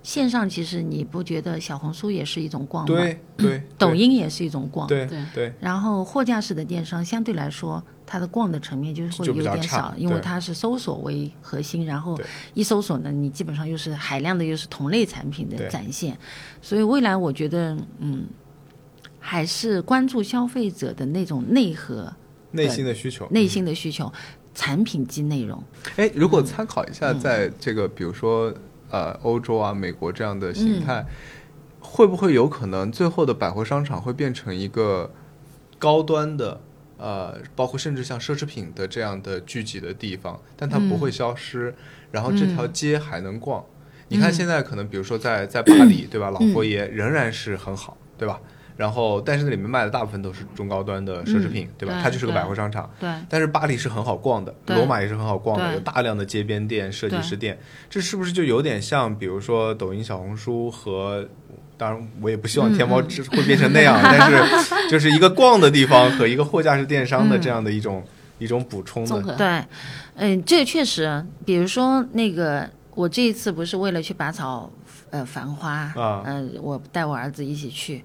[0.04, 2.96] 线上其实你不觉得小红书也是一种逛吗？
[2.96, 4.88] 对 对，抖音也是一种逛。
[4.88, 5.26] 对对。
[5.34, 5.54] 对。
[5.60, 12.16] 然后货架式的电商相对来说，它的逛的层面就是会有点少，因为它是搜索为核心，然后
[12.54, 16.16] 一搜索呢，你基本上又是海量的又是同类产品的展现，
[16.62, 18.28] 所以未来我觉得，嗯，
[19.26, 22.14] 还是关注消费者的那种内核、
[22.52, 24.12] 内心的需求，内心的需求，
[24.54, 25.64] 产品及内容。
[25.96, 28.54] 哎，如果参考一下，在这个比如说
[28.92, 31.06] 呃欧洲啊、美国这样的形态，
[31.80, 35.10] 会不会有可能最后的百货商场会变成一个
[35.80, 36.60] 高端的
[36.98, 41.74] 呃，包括甚至像奢侈品的这样的聚集的地方，但它不会消失，
[42.12, 43.64] 然后这条街还能逛。
[44.10, 46.30] 你看现在可能比如说在在巴黎， 对吧？
[46.30, 48.40] 老佛爷仍然是很好，对吧？
[48.76, 52.00] 然后，但是那里面卖的大部分都是中高端的奢侈品，对吧？
[52.02, 52.90] 它就是个百货商场。
[53.00, 57.58] 对，但是巴黎是很好逛的，罗马也是很好逛的，有大量的街边店、设计师店，
[57.90, 61.28] 这是不是就有点像，比如说抖音、小红书和，
[61.78, 68.04] 当然我也不希望天猫只会变成那样， 但是就是一个逛的地方和一个货架式电商的这样的一种、
[68.40, 69.64] 一种补充的，对，
[70.16, 74.72] 嗯，这个确实，比如说那个，我这一次不是为了去拔草，
[75.10, 76.24] 呃，繁花，啊。
[76.26, 78.04] 呃，我带我儿子一起去，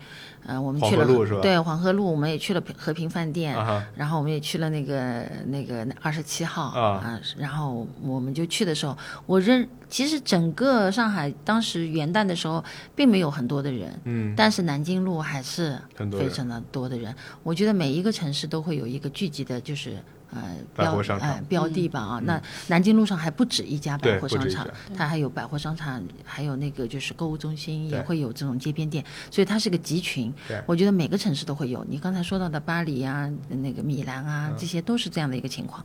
[0.49, 8.97] 呃，我们去了河路是吧对黄河路，我们也去了和平饭店，啊然后我们也去了那个那个二十七号啊然后我们就去的时候，
[9.27, 12.65] 我认其实整个上海当时元旦的时候
[12.97, 15.79] 并没有很多的人，嗯，但是南京路还是
[16.19, 17.15] 非常的多的人。
[17.43, 19.99] 我觉得每一个城市都会有一个聚集的，就是
[20.33, 22.21] 呃标百货商场嗯呃标的吧啊。
[22.25, 24.67] 那南京路上还不止一家百货商场，
[24.97, 30.63] 它还有百货商场，还有那个就是购物中心，也会有这种街边店，所以它是个集群对。
[30.67, 31.85] 我觉得每个城市都会有。
[31.89, 35.85] 你刚才说到的巴黎啊、那个米兰嗯啊，这些都是这样的一个情况。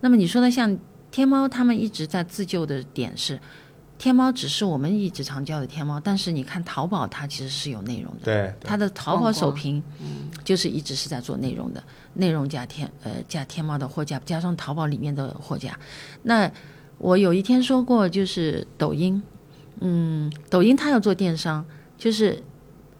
[0.00, 0.78] 那么你说的像
[1.10, 3.40] 天猫，他们一直在自救的点是。
[4.02, 8.24] 天猫只是我们一直常叫的天猫，但是你看淘宝，它其实是有内容的。
[8.24, 9.80] 对，对它的淘宝首屏
[10.42, 11.80] 就是一直是在做内容的，
[12.14, 15.78] 内容加天呃加天猫的货架，加上淘宝里面的货架。
[16.24, 16.50] 那
[16.98, 19.22] 我有一天说过，就是抖音，
[19.78, 21.64] 嗯，抖音它要做电商，
[21.96, 22.42] 就是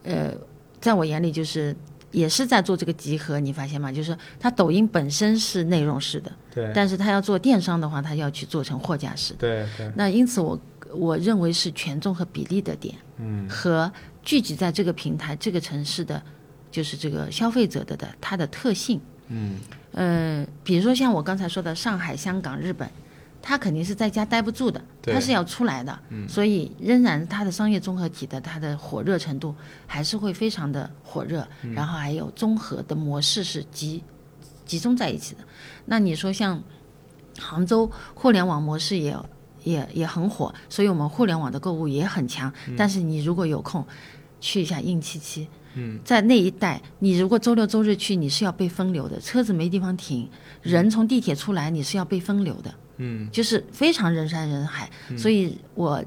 [0.04, 0.32] 呃，
[0.80, 1.74] 在我眼里就是
[2.12, 3.90] 也是在做这个集合，你发现吗？
[3.90, 9.38] 就是它抖音本身是内容式的，对但是它要做电商的话，它要去做成货架式的。
[9.40, 10.56] 对对，那因此我
[10.94, 13.90] 我认为是权重和比例的点，嗯，和
[14.22, 16.22] 聚集在这个平台、这个城市的，
[16.70, 19.00] 就是这个消费者的的它的特性。
[19.28, 19.58] 嗯，
[19.92, 22.88] 呃，比如说像我刚才说的上海、香港、日本，
[23.40, 29.54] 它肯定是在家待不住的，对它是要出来的，所以仍然它的商业综合体的它的火热程度
[29.86, 34.02] 还是会非常的火热，然后还有综合的模式是集
[34.66, 35.40] 集中在一起的。
[35.86, 36.62] 那你说像
[37.38, 39.16] 杭州互联网模式也
[39.64, 42.52] 也也很火，所以我们互联网的购物也很强。
[42.76, 43.84] 但是你如果有空
[44.40, 50.28] 去一下硬七七，嗯，在那一带，你如果周六周日去，你是要被分流的，车子没地方停，
[50.60, 54.90] 人从地铁出来，你是要被分流的，嗯，就是非常人山人海。
[55.16, 56.04] 所以我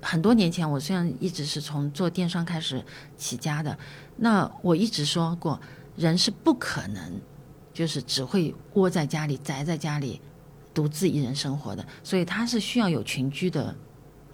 [0.00, 2.84] 很多年前，我虽然一直是从做电商开始
[3.16, 3.76] 起家的，
[4.16, 5.60] 那我一直说过，
[5.96, 7.02] 人是不可能
[7.72, 10.20] 就是只会窝在家里、宅在家里，
[10.74, 13.74] 独自一人生活的，所以他是需要有群居的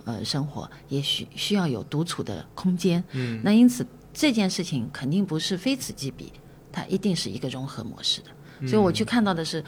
[0.04, 3.02] 呃生活，也需需要有独处的空间。
[3.12, 6.32] 嗯，那因此这件事情肯定不是非此即彼，
[6.70, 8.68] 它一定是一个融合模式的。
[8.68, 9.62] 所以我去看到的是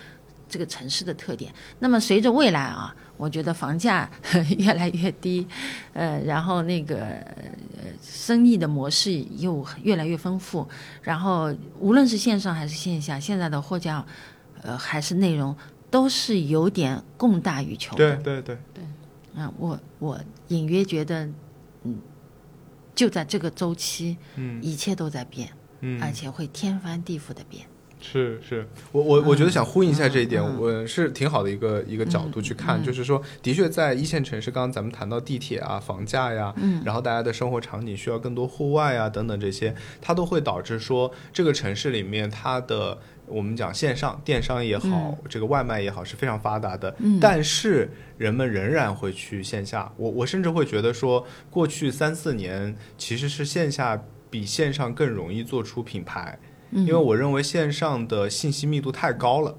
[0.48, 1.52] 这个城市的特点。
[1.80, 4.08] 那么随着未来啊，我觉得房价
[4.58, 5.46] 越来越低，
[5.92, 10.66] 呃，然后那个呃生意的模式又越来越丰富，
[11.02, 14.04] 然后无论是线上还是线下，现在的货架
[14.62, 15.54] 呃还是内容
[15.96, 18.16] 都是有点供大于求的。
[18.16, 18.58] 对对。
[18.74, 18.84] 对，
[19.34, 21.26] 啊，我我隐约觉得，
[21.84, 21.96] 嗯，
[22.94, 24.62] 就在这个周期，嗯。
[24.62, 25.48] 一切都在变，
[25.80, 25.98] 嗯。
[26.02, 27.64] 而且会天翻地覆的变。
[27.98, 32.84] 是是，我我我觉得想呼应一下这一点，嗯嗯我是挺好的一个一个角度去看，嗯。
[32.84, 36.82] 就是说，的确在一线城市，刚刚咱们谈到地铁啊、房价呀，嗯。
[36.84, 42.98] 然后大家的生活场景需要更多户外啊等等这些，它都会导致说这个城市里面它的。
[43.26, 49.92] 我们讲线上电商也好，这个外卖也好是非常发达的，嗯但是人们仍然会去线下。
[49.96, 54.00] 我我甚至会觉得说，过去三四年其实是线下
[54.30, 56.38] 比线上更容易做出品牌，
[56.70, 59.56] 因为我认为线上的信息密度太高了，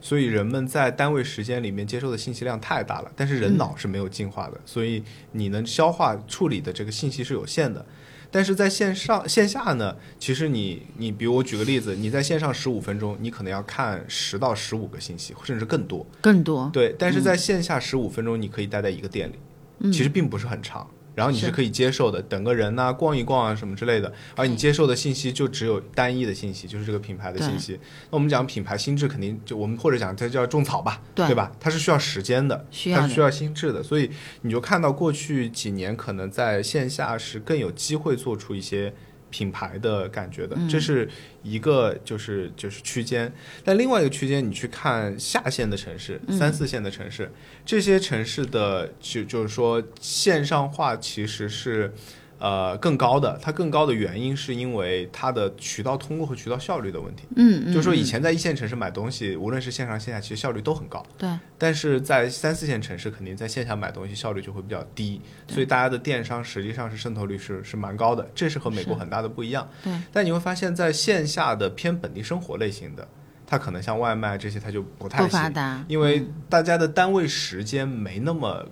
[0.00, 3.12] 所以人们在单位时间里面接受的信息量太大了。
[3.16, 5.02] 但是人脑是没有进化的，所以
[5.32, 7.84] 你能消化处理的这个信息是有限的。
[8.30, 16.06] 但是在线上线下呢，其实你你比如我举个例子，你在线上十五分钟，你可能要看十到十五个信息，甚至更多。
[16.20, 20.86] 更多，对，但是在线下十五分钟，你可以待在一个店里，其实并不是很长。
[21.18, 27.72] 然后你是是可以接受的，等个人呐、逛一逛啊什么之类的，而你接受的信息就只有单一的信息，就是这个品牌的信息。
[28.08, 31.50] 那我们讲品牌心智，肯定就我们或者讲它叫种草吧，对吧？
[31.58, 34.08] 它是需要时间的，需要的它是需要心智的，所以
[34.42, 38.94] 你就看到过去几年可能在线下是更有机会做出一些。
[39.30, 40.68] 品牌的感觉的，嗯。
[40.68, 41.08] 这是
[41.42, 43.32] 一个就是就是区间，
[43.64, 46.36] 但另外一个区间，你去看下线的城市、嗯。
[46.36, 47.30] 三四线的城市，
[47.64, 51.92] 这些城市的就就是说线上化其实是
[52.38, 57.24] 呃更高的，它更高的原因是因为它的渠道通过和渠道效率的问题。
[57.36, 61.04] 嗯，嗯就是说以前在一线城市买东西，无论是线上线下，其实效率都很高。
[61.16, 69.68] 对，但是在三四线城市，肯定在线下买东西效率就会比较低，所以大家的电商实际上是渗透率是是蛮高的，这是和美国很大的不一样。
[69.82, 73.06] 对，但你会发现在线下的偏本地生活类型的，
[73.46, 78.64] 它可能像外卖这些，它就不太发行，达，因为大家的单位时间没那么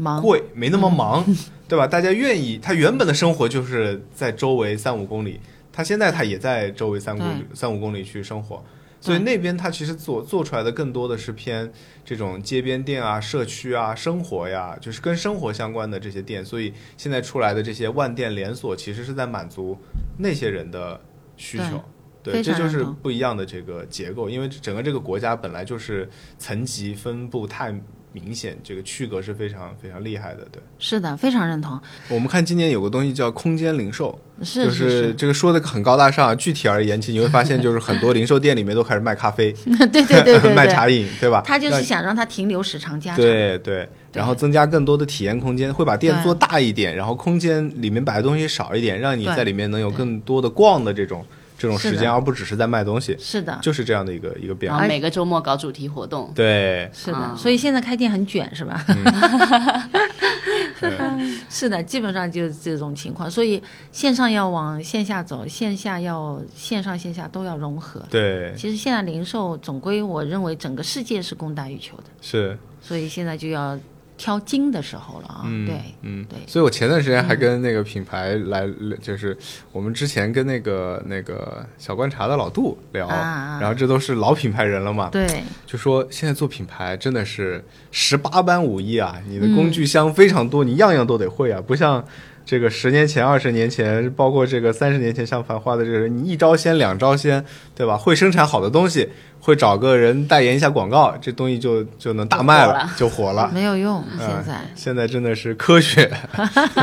[0.00, 1.22] 忙，贵，没那么忙，
[1.68, 1.86] 对吧？
[1.86, 5.38] 大家愿意，他原本的生活就是在周围三五公里，
[5.70, 8.64] 他现在他也在周围三公里、三五公里去生活，
[8.98, 11.70] 所以那边他其实做做出来的更多的是偏
[12.02, 19.76] 这种街边店啊、社区啊、生活呀，就是跟生活相关的这些店，所以现在出来的这些万店连锁，其实是在满足
[20.18, 20.98] 那些人的
[21.36, 21.82] 需求。
[22.22, 27.74] 对，这就是不一样的这个结构，因为整个这个国家本来就是层级分布太
[28.12, 30.46] 明显，这个区隔是非常非常厉害的。
[30.50, 41.42] 对，是的，非常认同，我们看今年有个东西叫空间零售，是就是是，这个说的很高大上，具体而言，其实你会发现，就是很多零售店里面都开始卖咖啡、对对对对对， 卖茶饮，对吧？
[41.44, 51.24] 他就是想让它停留时长加长，对对，然后增加更多的体验空间，会把店做大一点，然后空间里面摆的东西少一点，让你在里面能有更多的逛的这种
[51.60, 54.78] 这种时间，而不只是在卖东西，是的，就是这样的一个一个变化。
[54.78, 58.82] 然后每个周末搞主题活动，对，是的，啊所以现在开店很卷，是吧？
[60.80, 60.90] 对。
[61.50, 63.30] 是的，基本上就是这种情况。
[63.30, 68.02] 所以线上要往线下走，线下要线上线下都要融合。
[68.08, 73.78] 对，其实现在零售总归，我认为整个世界是供大于求的，是，所以现在就要
[74.20, 75.42] 挑精的时候了啊。
[75.46, 78.68] 嗯，对，嗯，对所以我前段时间还跟那个品牌来，
[79.00, 79.34] 就是
[79.72, 92.04] 我们之前跟那个那个小观察的老杜聊，然后这都是老品牌人了嘛，对，就说现在做品牌真的是十八般武艺啊，你的嗯工具箱非常多，你样样都得会啊，不像。
[92.50, 97.44] 这个十年前、二十年前，包括这个三十年前，像繁花的这个人，你一招鲜两招鲜，
[97.76, 97.96] 对吧？
[97.96, 103.48] 会生产好的东西，会找个人代言一下广告，这东西就就能大卖了，就火了。
[103.54, 104.04] 没有用。
[104.10, 106.10] 嗯现在，现在真的是科学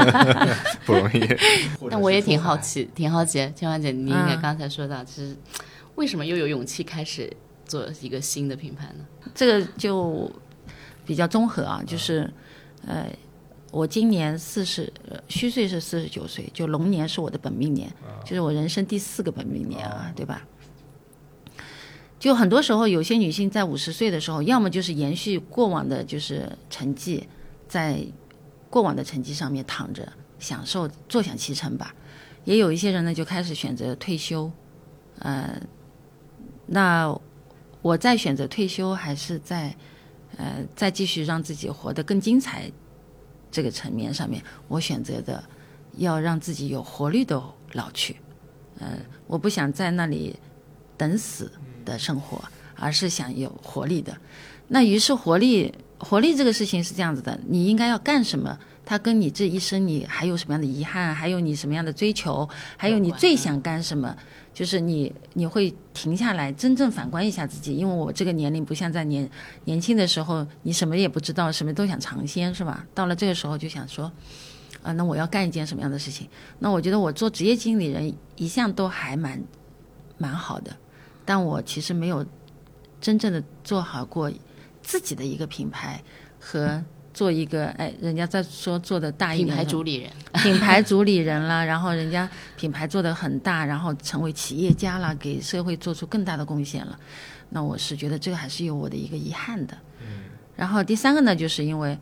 [0.87, 1.27] 不容易。
[1.91, 5.35] 但我也挺好奇，挺好奇，千万姐，你应该嗯刚才说到，其实
[5.95, 7.29] 为什么又有勇气开始
[7.65, 9.03] 做一个新的品牌呢？
[9.35, 10.31] 这个就
[11.05, 12.31] 比较综合啊，就是
[12.87, 13.05] 呃，
[13.71, 17.91] 我今年四十，呃虚岁是四十九岁，就龙年是我的本命年，
[18.23, 20.41] 就是我人生第四个本命年啊，对吧？
[22.19, 27.27] 就很多时候，有些女性在五十岁的时候，要么就是延续过往的就是成绩，
[27.67, 27.99] 在
[28.69, 31.93] 过往的成绩上面躺着享受坐享其成吧。
[32.43, 34.51] 也有一些人呢，就开始选择退休，
[35.19, 35.61] 呃，
[36.65, 37.15] 那
[37.81, 39.75] 我在选择退休，还是在
[40.37, 42.71] 呃再继续让自己活得更精彩
[43.57, 45.43] 这个层面上面，我选择的
[45.93, 47.41] 要让自己有活力的
[47.73, 48.15] 老去。
[48.77, 48.89] 呃，
[49.25, 50.35] 我不想在那里
[50.95, 51.51] 等死
[51.83, 52.39] 的生活，
[52.75, 54.15] 而是想有活力的。
[54.67, 58.55] 那于是活力，活力这个事情是这样子的，你应该要干什么？
[58.85, 62.47] 它跟你这一生你还有什么样的遗憾，还有你什么样的追求，
[62.77, 64.15] 还有你最想干什么？
[64.57, 69.29] 就是你你会停下来，真正反观一下自己，因为我这个年龄不像在年
[69.65, 72.83] 年轻的时候，你什么也不知道，什么都想尝鲜，是吧？
[72.95, 74.11] 到了这个时候就想说，
[74.81, 76.27] 啊，那我要干一件什么样的事情？
[76.57, 79.39] 那我觉得我做职业经理人一向都还蛮
[80.17, 80.75] 蛮好的，
[81.23, 82.25] 但我其实没有
[82.99, 84.31] 真正的做好过
[84.81, 86.03] 自己的一个品牌
[86.39, 86.83] 和
[87.17, 90.11] 做一个哎，人家在说做的大一品牌主理人，
[90.43, 96.99] 品牌主理人啦，然后人家品牌做的很大，然后成为企业家啦，给社会做出更大的贡献了。
[97.49, 99.75] 那我是觉得这个还是有我的一个遗憾的。
[100.55, 101.97] 然后第三个呢，就是因为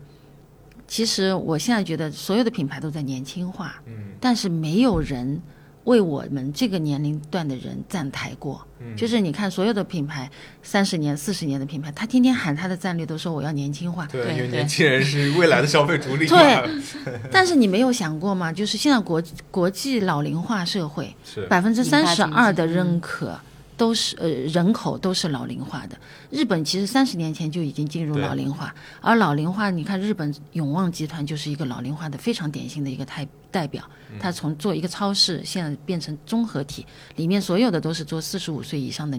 [0.86, 3.82] 其实我现在觉得所有的品牌都在年轻化，
[4.20, 5.40] 但是没有人
[5.86, 8.64] 为我们这个年龄段的人站台过。
[8.94, 10.30] 就是你看所有的品牌，
[10.62, 16.26] 三十年、四十年的品牌，他天天喊他的战略都说我要年轻化，对，因为年轻人是未来的消费主力。
[16.28, 18.52] 对但是你没有想过吗？
[18.52, 21.12] 就是现在国国际老龄化社会，
[21.48, 23.40] 百分之三十二的认可
[23.76, 25.96] 都是呃人口都是老龄化的。
[26.30, 33.82] 日本其实三十年前就已经进入老龄化，而老龄化，你看日本永旺集团就是一个老龄化的非常典型的一个代代表。
[34.18, 39.18] 它从做一个超市，现在变成综合体，里面所有的都是做四十五岁以上的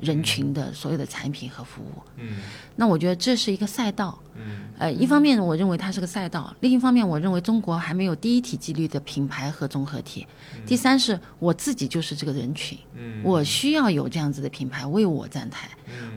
[0.00, 2.02] 人群的所有的产品和服务。
[2.18, 2.36] 嗯
[2.74, 4.18] 那我觉得这是一个赛道。
[4.34, 10.26] 嗯呃，一方面我认为它是个赛道，另一方面我认为中国还没有第一体几率的品牌和综合体。
[10.66, 15.68] 第三是我自己就是这个人群，嗯我需要有这样子的品牌为我站台。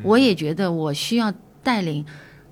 [0.04, 2.06] 我也觉得我需要带领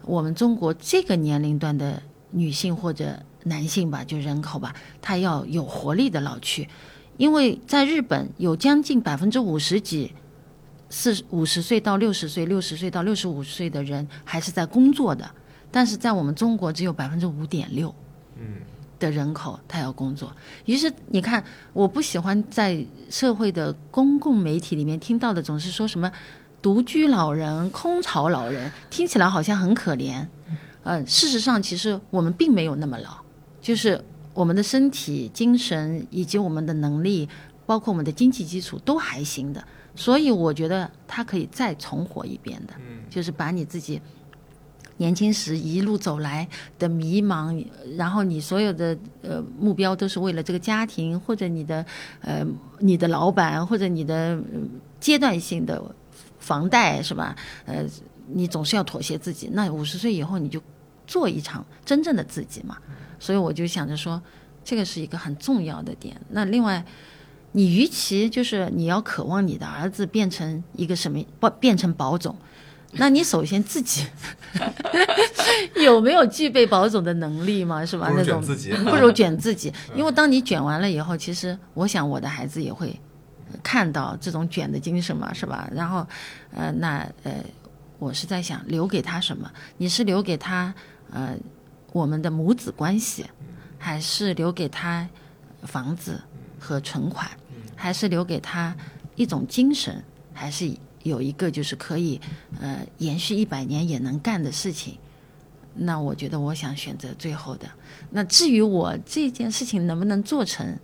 [0.03, 2.01] 我们中国这个年龄段的
[2.31, 6.69] 女性或者男性吧，就人口吧，他要有活力的老去。
[7.17, 10.13] 因为在日本有将近百分之五十几，
[10.89, 15.29] 四五十岁到六十岁、六十岁到六十五岁的人还是在工作的，
[15.71, 17.93] 但是在我们中国只有百分之五点六。
[18.39, 18.61] 嗯
[18.99, 20.35] 的人口他要工作，
[20.65, 26.11] 于是你看，我不喜欢在社会的公共媒体里面听到的总是说什么
[26.63, 30.25] 独居老人、空巢老人，听起来好像很可怜。
[30.81, 33.17] 嗯，事实上，其实我们并没有那么老，
[33.61, 37.29] 就是我们的身体、精神以及我们的能力，
[37.67, 39.63] 包括我们的经济基础都还行的。
[39.97, 42.73] 所以我觉得他可以再重活一遍的，
[43.09, 43.99] 就是把你自己
[44.97, 47.65] 年轻时一路走来的迷茫，
[47.97, 51.83] 然后你所有的呃目标都是为了这个家庭，或者你的
[52.21, 52.45] 呃
[52.77, 54.61] 你的老板，或者你的、呃
[54.99, 55.83] 阶段性的
[56.37, 57.35] 房贷是吧？
[57.65, 57.83] 呃，
[58.27, 59.49] 你总是要妥协自己。
[59.51, 60.61] 那五十岁以后你就
[61.07, 62.77] 做一场真正的自己嘛。
[63.19, 64.21] 所以我就想着说，
[64.63, 66.15] 这个是一个很重要的点。
[66.29, 66.85] 那另外。
[67.53, 72.35] 你与其就是你要渴望你的儿子变成一个什么，不变成保总，
[72.93, 74.05] 那你首先自己
[75.83, 77.85] 有没有具备保总的能力嘛？
[77.85, 78.07] 是吧？
[78.09, 82.99] 不如那种卷自己不如卷自己，因为当你卷完了以后，其实我想我的孩子也会
[83.63, 85.69] 看到这种卷的精神嘛，是吧？
[85.73, 86.05] 然后，
[86.53, 87.33] 呃，那呃，
[87.97, 89.49] 我是在想留给他什么？
[89.77, 90.73] 你是留给他
[91.11, 91.35] 呃
[91.91, 93.25] 我们的母子关系，
[93.79, 95.07] 还是留给他
[95.63, 96.21] 房子
[96.67, 97.25] 和存款，
[97.77, 98.75] 还是留给他
[99.15, 100.03] 一种精神，
[100.33, 100.69] 还是
[101.03, 102.19] 有一个就是可以
[102.59, 104.97] 呃延续一百年也能干的事情？
[105.73, 107.65] 那我觉得我想选择最后的。
[108.09, 110.77] 那至于我这件事情能不能做成，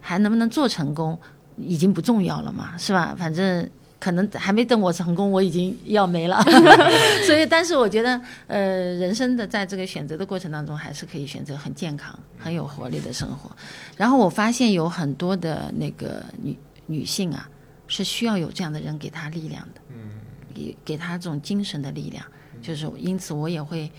[0.00, 1.18] 还能不能做成功，
[1.58, 3.14] 已经不重要了嘛，是吧？
[3.18, 3.68] 反正
[3.98, 6.42] 可能还没等我成功，我已经要没了。
[7.26, 13.50] 所以，但是我觉得，呃，人生的在这个选择的过程当中，还是可以选择很健康、很有活力的生活。
[13.96, 17.48] 然后我发现有很多的那个女女性啊，
[17.86, 20.10] 是需要有这样的人给她力量的，嗯，
[20.54, 22.24] 给给她这种精神的力量。
[22.62, 23.90] 就是因此，我也会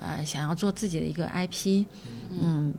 [0.00, 1.84] 呃想要做自己的一个 IP，
[2.30, 2.74] 嗯，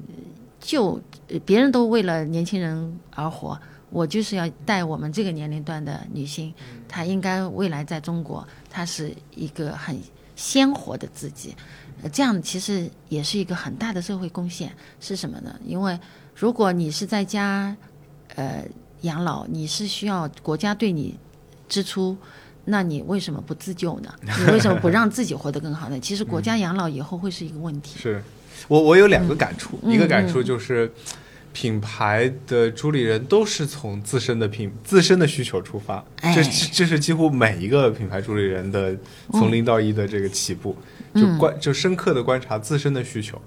[0.59, 0.99] 就
[1.29, 3.57] 呃别人都为了年轻人而活，
[3.89, 6.53] 我就是要带我们这个年龄段的女性，
[6.87, 9.97] 她应该未来在中国，她是一个很
[10.35, 11.55] 鲜活的自己，
[12.03, 14.71] 呃这样其实也是一个很大的社会贡献。
[14.99, 15.57] 是什么呢？
[15.65, 15.97] 因为
[16.35, 17.75] 如果你是在家，
[18.35, 18.63] 呃，
[19.01, 21.17] 养老，你是需要国家对你
[21.69, 22.17] 支出。
[22.65, 24.13] 那你为什么不自救呢？
[24.21, 25.97] 你为什么不让自己活得更好呢？
[26.01, 27.97] 其实国家养老以后会是一个问题。
[27.97, 28.21] 是
[28.67, 30.91] 我我有两个感触，嗯一个感触就是。
[31.59, 36.31] 品牌的主理人都是从自身的品自身的需求出发，哎。
[36.31, 38.95] 这这是几乎每一个品牌主理人的
[39.31, 40.77] 从零到一的这个起步，
[41.13, 41.23] 嗯。
[41.23, 43.41] 就观就深刻的观察自身的需求，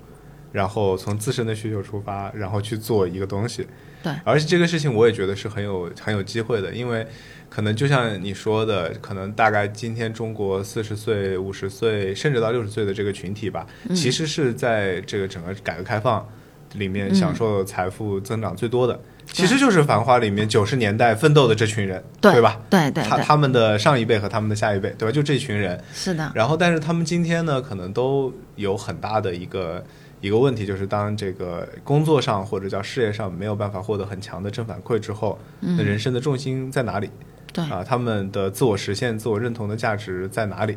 [0.51, 3.65] 然后从自身的需求出发，然后去做一个东西。
[4.03, 4.13] 对。
[4.25, 7.07] 而且这个事情我也觉得是很有很有机会的，因为
[7.49, 13.95] 可能就像你说的，可能大概今天中国四十岁、五十岁甚至到六十岁的这个群体吧，嗯。
[13.95, 16.29] 其实是在这个整个改革开放
[16.75, 22.61] 里面享受财富增长最多的，其实就是《繁花》里面九十年代奋斗的这群人，对吧？
[22.71, 25.13] 他对对对，他们的上一辈和他们的下一辈，对吧？
[25.13, 29.85] 就这群人，是的，然后，但是他们今天呢，可能都有很大的一个
[30.21, 37.11] 一个问题，就是当这个工作上或者叫事业上没有办法获得很强的正反馈之后，那人生的重心在哪里？
[37.53, 40.77] 对啊，他们的自我实现、自我认同的价值在哪里？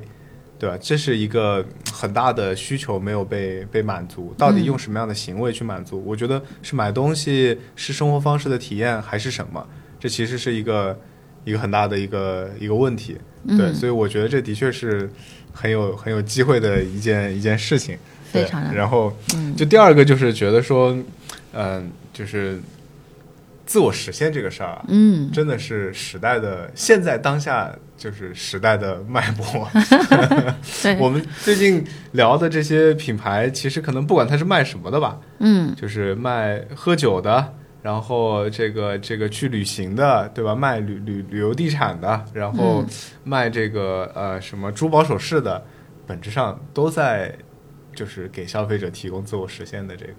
[0.59, 0.77] 对吧？
[0.81, 6.01] 这是一个很大的需求没有被被满足，到底用什么样的行为去满足？
[6.05, 9.65] 我觉得是买东西，是生活方式的体验，还是什么？
[9.99, 10.97] 这其实是一个
[11.43, 13.17] 一个很大的一个一个问题。
[13.57, 15.09] 对，所以我觉得这的确是
[15.51, 17.97] 很有很有机会的一件一件事情。
[18.31, 19.15] 对非常然后，
[19.55, 20.97] 就第二个就是觉得说，
[21.51, 22.59] 嗯、就是
[23.73, 29.67] 自我实现这个事儿啊，嗯，真的是时代的现在当下就是时代的脉搏。
[30.83, 37.51] 对，我们最近聊的这些品牌，其实可能不管它是卖什么的吧，嗯就是卖喝酒的，
[37.81, 40.53] 然后这个这个去旅行的，对吧？
[40.53, 42.87] 卖旅旅旅游地产的，然后嗯
[43.23, 45.65] 卖这个呃什么珠宝首饰的，
[46.05, 47.35] 本质上都在
[47.95, 50.13] 就是给消费者提供自我实现的这个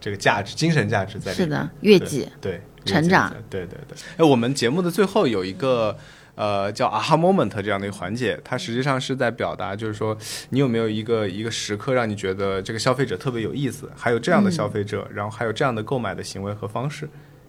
[0.00, 1.46] 这个价值、精神价值在里面。
[1.46, 3.98] 是的，悦己，对成长，对对对。
[4.16, 5.96] 哎，我们节目的最后有一个
[6.36, 10.16] 呃叫 aha moment 这样的一个环节，它实际上是在表达，就是说
[10.50, 17.08] 你有没有一个一个时刻让你觉得这个消费者特别有意思，还有这样的消费者，然后还有这样的购买的行为和方式。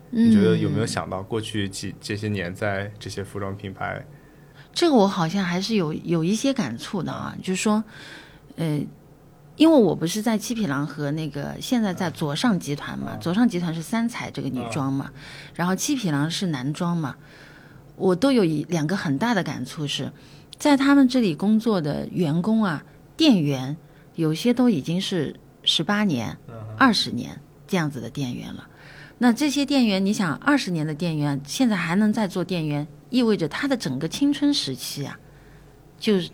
[0.09, 4.05] 你觉得有没有想到过去几这些年在这些服装品牌？
[4.73, 7.84] 这个我好像还是有有一些感触的啊，就是说，
[8.55, 8.80] 呃，
[9.57, 15.11] 因为我不是在七匹狼和那个现在在左上集团嘛，左上集团是三彩这个女装嘛，
[15.55, 17.15] 然后七匹狼是男装嘛，
[17.95, 20.11] 我都有一两个很大的感触是，
[20.57, 22.84] 在他们这里工作的员工啊，
[23.17, 23.75] 店员
[24.13, 26.38] 有些都已经是十八年、
[26.77, 28.67] 二十年这样子的店员了。
[29.17, 35.17] 那这些店员，你想二十年的店员，现在还能再做店员，意味着他的整个青春时期啊，
[35.99, 36.29] 就是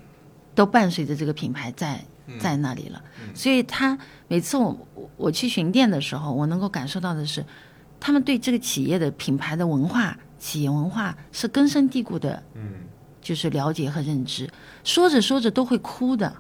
[0.54, 2.04] 都伴随着这个品牌在
[2.40, 3.02] 在那里了。
[3.34, 3.98] 所以他
[4.28, 7.44] 每次我我我去巡店的时候，我能够感受到的是，
[8.00, 12.74] 他们对这个企业的品牌的文化、企业文化是根深蒂固的，嗯，
[13.22, 14.50] 就是了解和认知。
[14.84, 16.36] 说着说着都会哭的。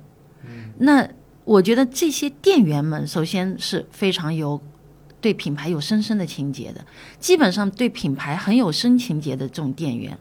[0.78, 1.08] 那
[1.46, 4.62] 我觉得这些店员们，首先是非常有
[5.22, 6.86] 对品牌有深深的情结的，
[7.20, 10.18] 基本上对品牌很有深情节的这种店员，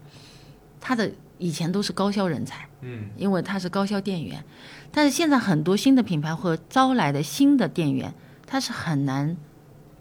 [0.81, 4.45] 他的以前都是高销人才，嗯，因为他是高销店员，
[4.93, 8.15] 但是现在很多新的品牌或招来的新的店员，
[8.47, 9.37] 他是很难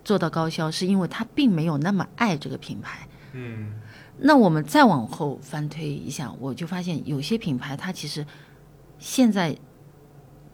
[0.03, 3.07] 做到高销，是因为他并没有那么爱这个品牌。
[3.33, 3.79] 嗯
[4.23, 8.27] 那我们再往后翻推一下，我就发现有些品牌它其实
[8.99, 9.57] 现在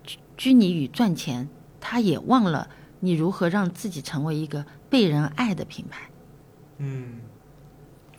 [0.04, 1.50] 拘拘泥于赚钱，
[1.82, 2.70] 他也忘了
[3.00, 6.10] 你如何让自己成为一个被人爱的品牌。
[6.78, 7.20] 嗯。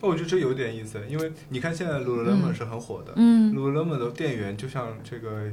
[0.00, 5.46] 哦我觉得这有点意思，因为你看现在 Lululemon 是很火的，嗯，Lululemon 的店员就像这个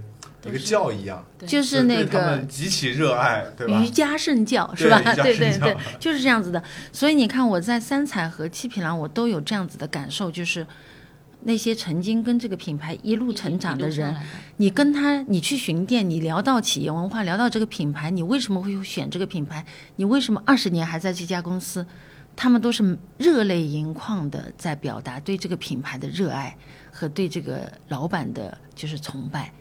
[0.45, 3.89] 一个教一样，就是那个们极其热爱，对吧瑜？
[3.89, 5.01] 伽圣教是吧？
[5.15, 6.63] 对对对，就是这样子的。
[6.91, 10.67] 所以你看，我在三彩和七匹狼，我都有这样子的感受，就是
[11.41, 14.15] 那些曾经跟这个品牌一路成长的人，
[14.57, 19.65] 你跟他，你去巡店，你聊到企业文化，聊到这个品牌，你为什么会选这个品牌？
[19.95, 21.83] 你为什么二十年还在这家公司？
[22.35, 26.55] 他们都是热泪盈眶的在表达对这个品牌的热爱
[26.91, 29.53] 和对这个老板的就是崇拜。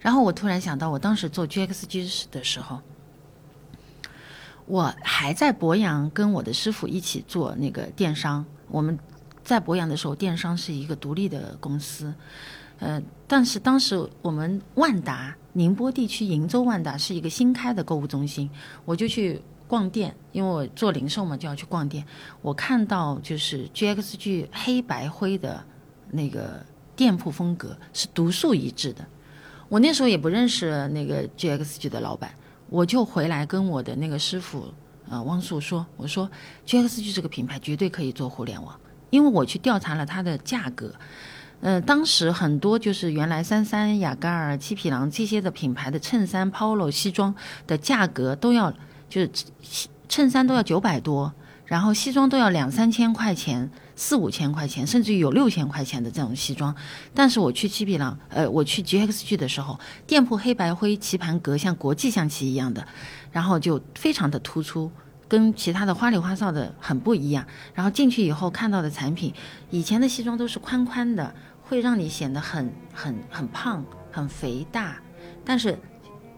[0.00, 2.80] 然后我突然想到，我当时做 GXG 的时候，
[4.66, 8.44] 我还在博洋跟我的师傅一起做那个电商。
[8.68, 8.98] 我们
[9.44, 12.12] 在博洋的时候，电商是一个独立的公司，
[12.78, 18.50] 呃，但是当时我们万达宁波地区鄞州万达是一个新开的购物中心，
[18.84, 19.40] 我就去
[19.72, 22.04] 逛店，因为我做零售嘛，就要去逛店。
[22.42, 25.64] 我看到就是 GXG 黑白灰的
[26.10, 26.62] 那个
[26.94, 29.02] 店铺风格是独树一帜的。
[29.70, 32.34] 我那时候也不认识那个 GXG 的老板，
[32.68, 34.66] 我就回来跟我的那个师傅
[35.08, 36.30] 呃汪素说，我说
[36.66, 38.78] GXG 这个品牌绝对可以做互联网，
[39.08, 40.94] 因为我去调查了它的价格。
[41.62, 47.34] 呃，当时很多就是原来三三、雅戈尔、七匹狼这些的品牌的衬衫、polo、西装
[47.66, 48.70] 的价格都要，
[49.12, 49.30] 就是
[50.08, 51.30] 衬衫都要九百多，
[51.66, 56.74] 然后西装都要两三千块钱、四五千块钱，甚至于有六千块钱的这种西装。
[57.12, 62.88] 但是我去七匹狼，呃，我去 GXG 的时候，店铺黑白灰棋盘格像国际象棋一样的，
[63.30, 64.90] 然后就非常的突出。
[65.28, 69.32] 跟其他的花里花哨的很不一样，然后进去以后看到的产品，
[69.70, 74.96] 以前的西装都是宽宽的，会让你显得很很很胖、很肥大，
[75.42, 75.78] 但是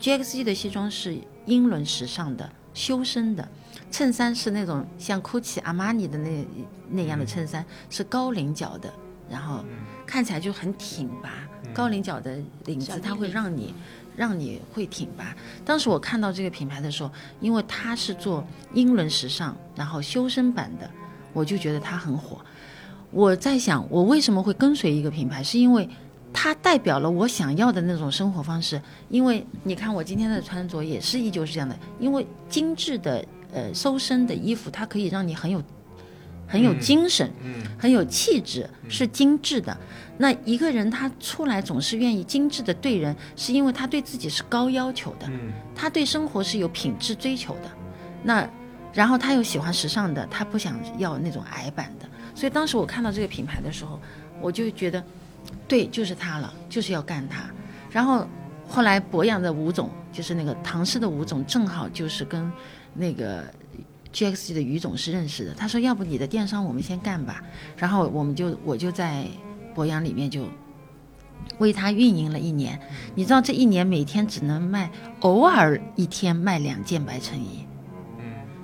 [0.01, 3.49] GXG 的西装是英伦时尚的、修身的，
[3.91, 6.47] 衬衫是那种像 GUCCI、阿玛尼的那
[6.91, 8.93] 那样的衬衫，是高领角的
[9.31, 9.65] 然后
[10.05, 11.31] 看起来就很挺拔，
[11.73, 13.73] 高领角的领子它会让你
[14.17, 15.35] 让你会挺拔。
[15.65, 17.11] 当时我看到这个品牌的时候，
[17.41, 20.91] 因为它是做英伦时尚，然后修身版的，
[21.33, 22.39] 我就觉得它很火。
[23.11, 25.89] 我在想，我为什么会跟随一个品牌，是因为
[26.35, 28.79] 它代表了我想要的那种生活方式。
[29.09, 33.25] 因为你看我今天的穿着也是依旧是这样的，因为精致的
[33.55, 35.63] 呃收身的衣服，它可以让你很有
[36.47, 39.75] 很有精神，嗯很有气质，是精致的。
[40.19, 47.71] 那一个人他出来总是愿意精致的对人，是因为他对自己是高要求的，嗯他对生活是有品质追求的。
[48.23, 48.49] 那
[48.93, 52.09] 然后他又喜欢时尚的，他不想要那种矮版的。
[52.35, 54.01] 所以当时我看到这个品牌的时候，
[54.41, 55.03] 我就觉得，
[55.67, 57.45] 对，就是他了，就是要干他。
[57.91, 58.27] 然后
[58.67, 62.51] 后来博洋的吴总，就是那个唐氏的吴总，正好就是跟
[62.93, 63.45] 那个
[64.13, 65.55] GXG 的于总是认识的。
[65.55, 67.43] 他说：“要不你的电商我们先干吧。”
[67.77, 69.27] 然后我们就我就在
[69.75, 70.47] 博洋里面就
[71.59, 72.79] 为他运营了一年。
[73.15, 74.91] 你知道这一年每天只能卖，
[75.21, 77.65] 偶尔一天卖两件白衬衣。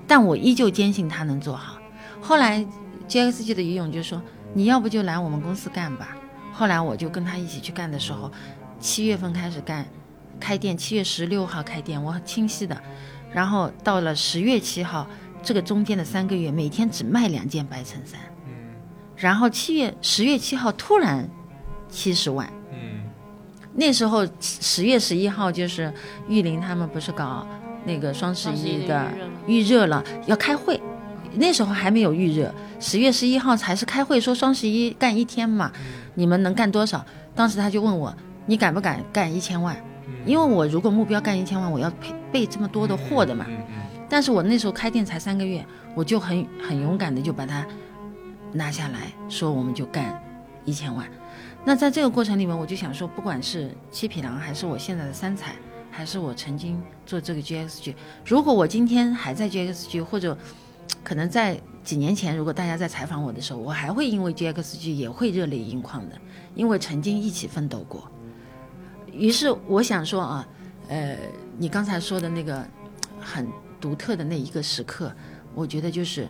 [0.06, 1.78] 但我依旧坚信他能做好。
[2.20, 2.66] 后来
[3.08, 4.20] GXG 的于勇就说
[4.54, 6.16] ：“你要不就来我们公司干吧。”
[6.60, 8.30] 后来我就跟他一起去干的时候，
[8.78, 9.82] 七月份开始干，
[10.38, 12.78] 开店，七月十六号开店，我很清晰的。
[13.32, 15.08] 然后到了十月七号，
[15.42, 18.20] 这个中间的三个月，每天只卖两件白衬衫。
[19.16, 21.26] 然后七月十月七号突然
[21.88, 23.08] 七十万，嗯
[23.72, 25.90] 那时候十月十一号就是
[26.28, 27.46] 玉林他们不是搞
[27.86, 29.10] 那个双十一的
[29.46, 30.78] 预热了，要开会，
[31.36, 35.72] 那时候还没有预热，十月十一号才是开会说双十一干一天嘛，
[36.20, 37.02] 你们能干多少？
[37.34, 38.14] 当时他就问我，
[38.44, 39.74] 你敢不敢干一千万？
[40.26, 43.46] 因为我如果目标干一千万，我要备备这么多的货的嘛。
[43.48, 43.56] 嗯
[44.06, 45.64] 但是我那时候开店才三个月，
[45.94, 47.64] 我就很很勇敢的就把它
[48.52, 50.20] 拿下来，说我们就干
[50.66, 51.06] 一千万。
[51.64, 55.54] 那在这个过程里面，我就想说，不管是七匹狼，还是我现在的三彩，
[55.90, 57.94] 还是我曾经做这个 GSG，
[58.26, 60.36] 如果我今天还在 GSG 或者
[61.02, 66.16] 可能在几年前，如果大家在采访我的时候，我还会因为 GXG 也会热泪盈眶的，
[66.54, 68.10] 因为曾经一起奋斗过。
[69.12, 70.48] 于是我想说啊，
[70.88, 71.16] 呃，
[71.58, 72.64] 你刚才说的那个
[73.18, 73.48] 很
[73.80, 75.12] 独特的那一个时刻，
[75.54, 76.28] 我觉得就是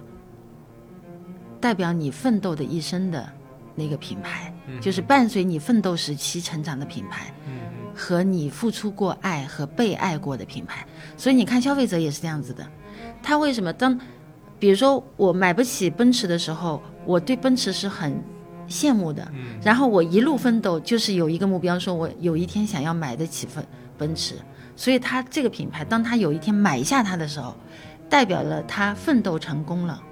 [1.60, 3.30] 代表你奋斗的一生的
[3.74, 7.34] 那个品牌，就是伴随你奋斗时期成长的品牌，
[7.94, 10.86] 和你付出过爱和被爱过的品牌。
[11.16, 12.66] 所以你看，消费者也是这样子的，
[13.22, 13.98] 他为什么当，
[14.60, 18.22] 比如说我买不起奔驰的时候，我对奔驰是很
[18.68, 19.26] 羡慕的，
[19.64, 23.66] 然后我一路奋斗，就是有一个目标，说我有一天想要买得起奔
[23.98, 24.34] 奔驰。
[24.76, 27.54] 所以他这个品牌，当他有一天买下它的时候，
[28.08, 30.02] 代表了他奋斗成功了。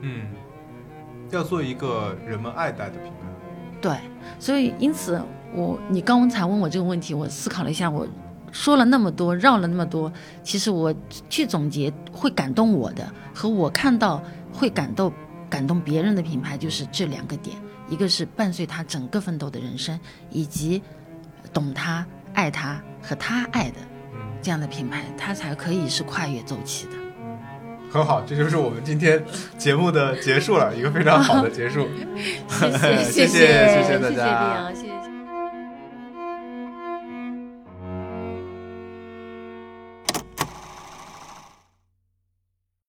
[0.00, 0.26] 嗯，
[1.30, 3.28] 要做一个人们爱戴的品牌。
[3.80, 3.96] 对，
[4.38, 5.20] 所以因此
[5.54, 8.06] 我你刚才问我这个问题，我思考了一下，我
[8.56, 10.10] 说了那么多，绕了那么多，
[10.42, 10.92] 其实我
[11.28, 15.12] 去总结会感动我的，和我看到会感动
[15.50, 17.54] 感动别人的品牌，就是这两个点，
[17.90, 20.00] 一个是伴随他整个奋斗的人生，
[20.30, 20.82] 以及
[21.52, 23.76] 懂他、爱他和他爱的
[24.40, 26.92] 这样的品牌，他才可以是跨越周期的。
[27.92, 29.22] 很好，这就是我们今天
[29.58, 31.86] 节目的结束了，一个非常好的结束。
[33.04, 34.95] 谢谢谢谢谢谢大家谢谢李阳，谢谢。